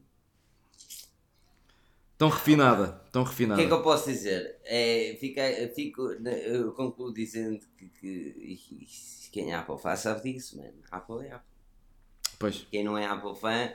[2.20, 3.62] Tão refinada, tão O que refinada.
[3.62, 4.58] é que eu posso dizer?
[4.66, 5.42] É, fica,
[5.74, 10.74] fico, eu concluo dizendo que, que quem é Apple fã sabe disso, mano.
[10.92, 11.50] Apple é Apple.
[12.38, 13.72] Pois, Quem não é Apple fã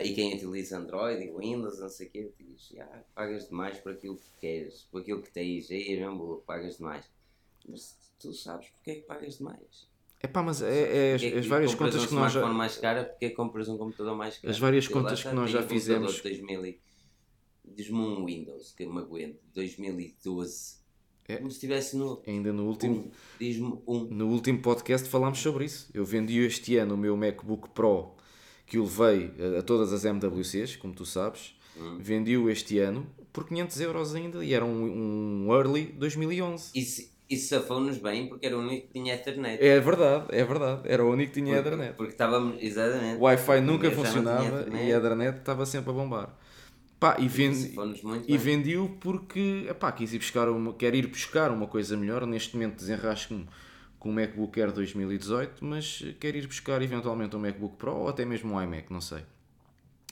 [0.00, 3.92] e quem utiliza Android e Windows, não sei o quê, diz, ah, pagas demais por
[3.92, 7.04] aquilo que queres, por aquilo que tens, aí é mesmo pagas demais.
[7.68, 9.88] Mas tu sabes porque é que pagas demais.
[10.20, 12.44] é pá, mas é, é as, é as várias contas um que nós já.
[12.46, 14.50] mais caro, porque que compras um computador mais caro?
[14.50, 16.14] As várias contas que nós já fizemos.
[16.16, 16.85] de 2000 e-
[17.74, 20.76] Diz-me um Windows que eu me aguento, 2012.
[21.28, 21.36] É.
[21.38, 22.22] Como se estivesse no.
[22.26, 23.10] Ainda no último, Um.
[23.40, 24.04] Diz-me um.
[24.10, 25.88] no último podcast falámos sobre isso.
[25.92, 28.14] Eu vendi este ano o meu MacBook Pro
[28.66, 31.54] que o levei a, a todas as MWCs, como tu sabes.
[31.76, 31.98] Hum.
[32.00, 36.70] Vendi-o este ano por 500 euros ainda e era um, um early 2011.
[36.74, 39.62] Isso, isso safou-nos bem porque era o único que tinha Ethernet.
[39.62, 40.82] É verdade, é verdade.
[40.84, 41.96] Era o único que tinha Porque- Ethernet.
[41.96, 42.56] Porque estávamos.
[42.62, 43.18] Exatamente.
[43.18, 46.36] O Wi-Fi nunca funcionava e a Ethernet estava sempre a bombar.
[46.98, 47.74] Pá, e, vendi,
[48.26, 48.38] e bem.
[48.38, 52.26] vendi-o porque epá, quis ir buscar uma, quero ir buscar uma coisa melhor.
[52.26, 53.46] Neste momento desenrasco-me
[53.98, 58.24] com o MacBook Air 2018, mas quero ir buscar eventualmente um MacBook Pro ou até
[58.24, 59.24] mesmo um iMac, não sei.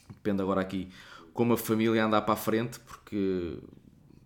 [0.09, 0.89] Depende agora aqui
[1.33, 3.57] como a família andar para a frente, porque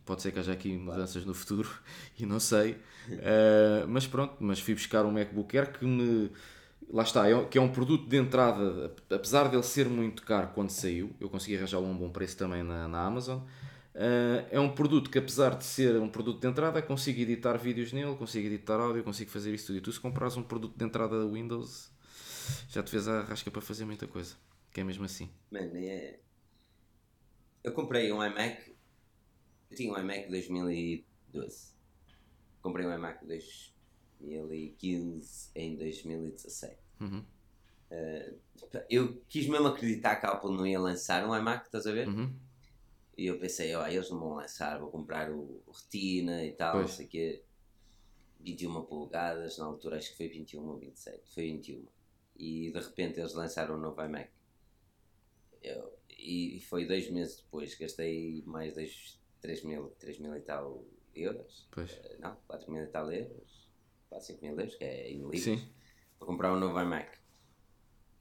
[0.05, 1.70] pode ser que haja aqui mudanças no futuro
[2.20, 2.74] e não sei.
[3.10, 6.32] Uh, mas pronto, mas fui buscar um MacBook Air que me.
[6.92, 10.72] Lá está, é que é um produto de entrada, apesar dele ser muito caro quando
[10.72, 13.42] saiu, eu consegui arranjá-lo a um bom preço também na, na Amazon.
[13.94, 17.92] Uh, é um produto que, apesar de ser um produto de entrada, consigo editar vídeos
[17.92, 19.78] nele, consigo editar áudio, consigo fazer isso tudo.
[19.78, 21.92] E tu, se comprares um produto de entrada da Windows,
[22.70, 24.36] já te fez a rasca para fazer muita coisa.
[24.72, 25.30] Que é mesmo assim.
[25.52, 26.20] Mano, é...
[27.64, 28.74] Eu comprei um iMac.
[29.70, 31.74] Eu tinha um iMac 2012.
[32.62, 33.26] Comprei um iMac
[34.20, 36.78] 2015 em 2017.
[37.02, 37.24] Uhum.
[38.90, 42.08] Eu quis mesmo acreditar que a Apple não ia lançar um iMac, estás a ver?
[42.08, 42.34] Uhum.
[43.18, 46.74] E eu pensei, ó, eles não vão lançar, vou comprar o, o Retina e tal,
[46.74, 46.88] Pois.
[46.90, 47.44] não sei o quê.
[48.42, 51.86] 21 polegadas, na altura acho que foi 21 ou 27, foi 21.
[52.38, 54.30] E de repente eles lançaram um novo iMac.
[55.62, 60.84] Eu, e foi dois meses depois, gastei mais dois, 3 mil, 3 mil e tal
[61.14, 61.68] euros.
[61.72, 61.92] Pois.
[61.92, 63.59] Eh, Não, 4 mil e tal euros.
[64.10, 65.10] 4, 5 mil euros, que é.
[65.38, 65.62] Sim.
[66.18, 67.18] Para comprar um novo iMac.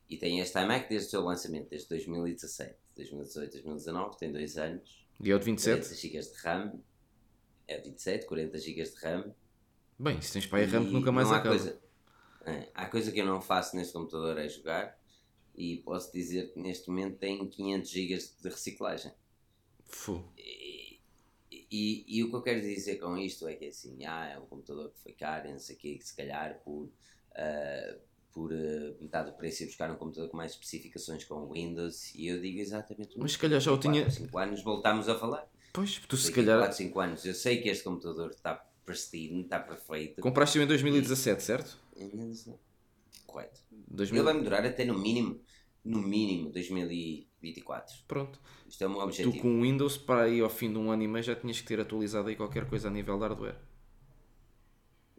[0.09, 2.77] E tem este iMac desde o seu lançamento, desde 2017.
[2.97, 5.07] 2018, 2019, tem dois anos.
[5.21, 5.81] E é o de 27?
[5.81, 6.81] 40 GB de RAM.
[7.67, 9.35] É 27, 40 GB de RAM.
[9.99, 11.51] Bem, se tens para RAM que E nunca mais acaba.
[11.51, 11.81] Coisa,
[12.47, 14.99] é, há coisa que eu não faço neste computador é jogar.
[15.55, 19.13] E posso dizer que neste momento tem 500 GB de reciclagem.
[19.87, 20.25] Fu.
[21.51, 24.39] E, e, e o que eu quero dizer com isto é que assim, ah, é
[24.39, 26.91] um computador que foi caro, e não sei o quê, que se calhar por,
[27.35, 27.97] ah,
[28.33, 32.27] por ah, metade do preço ia buscar um computador com mais especificações com Windows e
[32.27, 35.49] eu digo exatamente o Mas se calhar já o tinha- 5 anos voltámos a falar.
[35.73, 37.25] Pois, tu se calhar 4, 5 anos.
[37.25, 40.21] Eu sei que este computador está pristino, está perfeito.
[40.23, 41.79] compraste-o em 2017, certo?
[43.27, 43.61] Correto.
[43.71, 44.17] 2000...
[44.23, 45.41] Ele vai me durar até no mínimo,
[45.85, 46.51] no mínimo
[47.41, 47.97] 2024.
[48.07, 48.39] Pronto.
[48.69, 49.39] Isto é o meu Tu objetivo.
[49.41, 51.67] com o Windows para aí ao fim de um ano e meio já tinhas que
[51.67, 53.57] ter atualizado aí qualquer coisa a nível de hardware.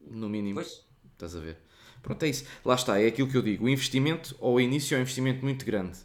[0.09, 0.55] No mínimo.
[0.55, 1.57] Pois, Estás a ver?
[2.01, 2.45] Pronto, é isso.
[2.63, 3.65] Lá está, é aquilo que eu digo.
[3.65, 5.97] O investimento ao início é um investimento muito grande.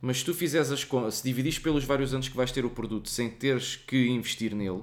[0.00, 2.70] Mas se tu fizeres as contas, se dividires pelos vários anos que vais ter o
[2.70, 4.82] produto sem teres que investir nele,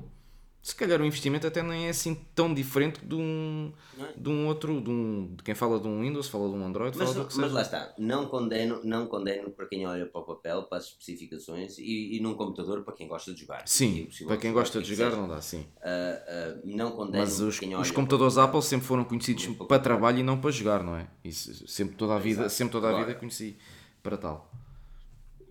[0.66, 4.14] se calhar o investimento até nem é assim tão diferente de um, é?
[4.18, 6.98] de um outro, de, um, de quem fala de um Windows, fala de um Android,
[6.98, 7.94] mas, fala do que mas lá está.
[8.00, 12.20] Não condeno, não condeno para quem olha para o papel, para as especificações e, e
[12.20, 13.62] num computador para quem gosta de jogar.
[13.68, 15.68] Sim, é para quem gosta de jogar não dá, sim.
[15.84, 19.68] Ah, ah, não condeno Mas os, os computadores para Apple sempre foram conhecidos pouco.
[19.68, 21.08] para trabalho e não para jogar, não é?
[21.24, 22.56] Isso, sempre toda a vida, Exato.
[22.56, 23.56] sempre toda a vida conheci
[24.02, 24.52] para tal.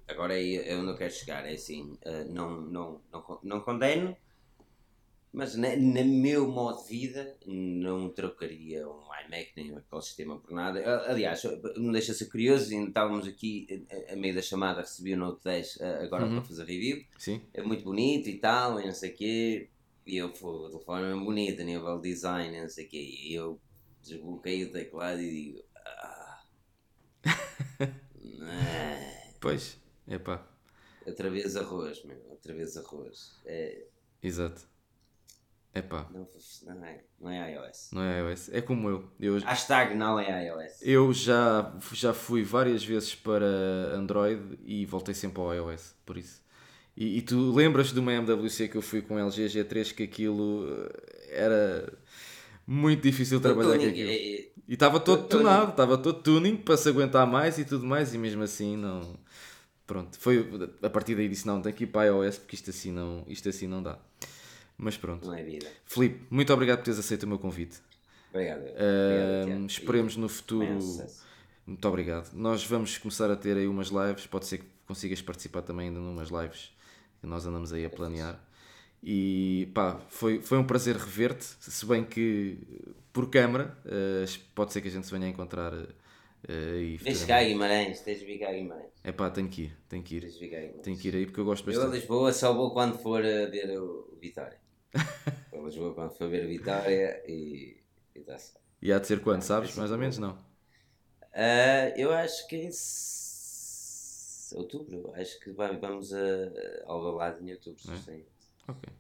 [0.08, 4.16] Agora é é onde eu quero chegar, é assim, eh, não, não, não, não condeno,
[5.34, 10.52] mas na, na meu modo de vida não trocaria um iMac nem um ecossistema por
[10.52, 10.78] nada.
[11.10, 11.42] Aliás,
[11.76, 15.42] me deixa ser curioso, ainda estávamos aqui a, a meio da chamada, recebi o Note
[15.44, 16.36] 10 eh, agora Uhum.
[16.36, 17.42] para fazer review, Sim?
[17.52, 19.68] é muito bonito e tal, e não sei o quê,
[20.06, 22.88] e eu, pô, o telefone é bonito a nível de design, e não sei o
[22.88, 23.60] quê, e eu
[24.02, 26.44] desbloqueio o teclado e digo, ah,
[28.42, 30.46] ah, Pois, é pá,
[31.06, 33.40] outra vez arroz, meu, outra vez arroz.
[33.44, 33.86] É,
[34.22, 34.72] exato.
[35.74, 36.28] É pá, não,
[36.66, 37.90] não, é, não é iOS.
[37.92, 38.48] não é iOS.
[38.52, 39.04] É como eu.
[39.18, 40.80] Eu, Hashtag não é iOS.
[40.82, 43.44] eu já, já fui várias vezes para
[43.92, 46.42] Android e voltei sempre ao iOS, por isso.
[46.96, 50.64] E, e tu lembras de uma MWC que eu fui com LG G3 que aquilo
[50.68, 51.92] eh, era
[52.64, 54.10] muito difícil trabalhar com Tuning, aquilo.
[54.10, 57.84] é- é- E estava todo tunado, estava todo tuning para se aguentar mais e tudo
[57.84, 59.18] mais, e mesmo assim não.
[59.86, 60.48] Pronto, foi
[60.82, 63.48] a partir daí disse não, tem que ir para iOS porque isto assim não, isto
[63.48, 63.98] assim não dá.
[64.76, 65.26] Mas pronto.
[65.26, 65.66] Não é vida.
[65.84, 67.78] Filipe, muito obrigado por teres aceito o meu convite.
[68.30, 68.62] Obrigado.
[68.62, 70.78] Uh, Obrigado, esperemos no futuro.
[71.66, 72.32] Muito obrigado.
[72.34, 74.26] Nós vamos começar a ter aí umas lives.
[74.26, 76.72] Pode ser que consigas participar também ainda numas lives
[77.20, 78.38] que nós andamos aí a planear.
[79.02, 81.44] E pá, foi, foi um prazer rever-te.
[81.60, 82.58] Se bem que
[83.12, 85.72] por câmara, eh, pode ser que a gente se venha a encontrar.
[86.48, 88.90] eh, e Tens cá Guimarães, tens de vir cá Guimarães.
[89.02, 90.20] É pá, tenho que ir, tenho que ir.
[90.22, 90.82] Tens de vir cá a Guimarães.
[90.84, 92.00] Tenho que ir aí porque eu gosto Eu a bastante.
[92.00, 94.58] Lisboa só vou quando for a ver o, o Vitória.
[95.52, 97.76] a Lisboa o Vitória e
[98.14, 98.54] e está-se.
[98.80, 99.74] E há de ser quando, sabes?
[99.76, 100.38] Mais ou menos não.
[101.32, 102.70] Ah, eu acho que em
[104.54, 106.18] outubro, acho que vamos a
[106.86, 107.96] Alvalade em outubro, É?
[107.96, 108.24] sim.
[108.68, 108.92] Ok.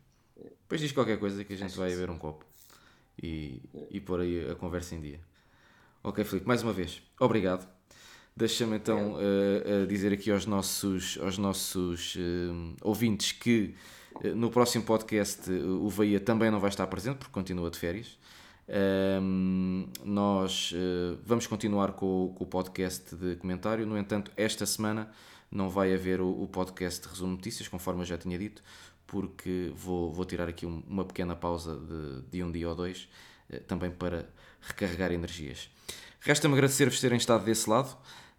[0.62, 2.44] Depois diz qualquer coisa que a gente Acho vai beber um copo
[3.22, 5.20] e, e pôr aí a conversa em dia.
[6.02, 7.68] Ok, Filipe, mais uma vez, obrigado.
[8.36, 13.76] Deixa-me então eh, eh, dizer aqui aos nossos, aos nossos eh, ouvintes que
[14.34, 18.18] no próximo podcast eh, o Veia também não vai estar presente porque continua de férias.
[18.68, 24.64] Ahm, nós eh, vamos continuar com, o- com o podcast de comentário, no entanto, esta
[24.66, 25.10] semana
[25.50, 28.62] não vai haver o, o podcast de resumo de notícias, conforme eu já tinha dito,
[29.06, 33.08] porque vou, vou tirar aqui um- uma pequena pausa de, de um dia ou dois,
[33.50, 34.28] eh, também para
[34.62, 35.68] recarregar energias.
[36.20, 37.94] Resta-me agradecer-vos terem estado desse lado.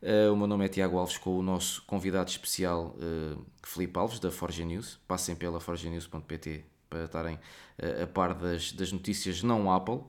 [0.08, 4.20] Eh, o meu nome é Tiago Alves, com o nosso convidado especial uh, Felipe Alves,
[4.20, 5.00] da Forge News.
[5.08, 7.40] Passem pela forgenews.pt para estarem
[7.80, 10.02] eh, a par das, das notícias não Apple,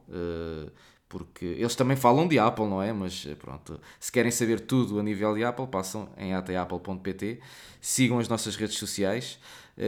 [1.08, 2.92] porque eles também falam de Apple, não é?
[2.92, 7.40] Mas pronto, se querem saber tudo a nível de Apple, passam em ateapple.pt,
[7.80, 9.38] sigam as nossas redes sociais,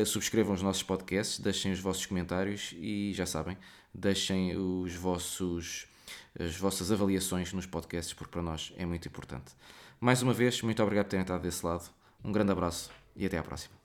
[0.07, 3.59] subscrevam os nossos podcasts, deixem os vossos comentários e já sabem,
[3.93, 5.87] deixem os vossos,
[6.41, 9.53] as vossas avaliações nos podcasts, porque para nós é muito importante.
[10.01, 11.91] Mais uma vez, muito obrigado por terem estado desse lado.
[12.25, 13.78] Um grande abraço e até à próxima.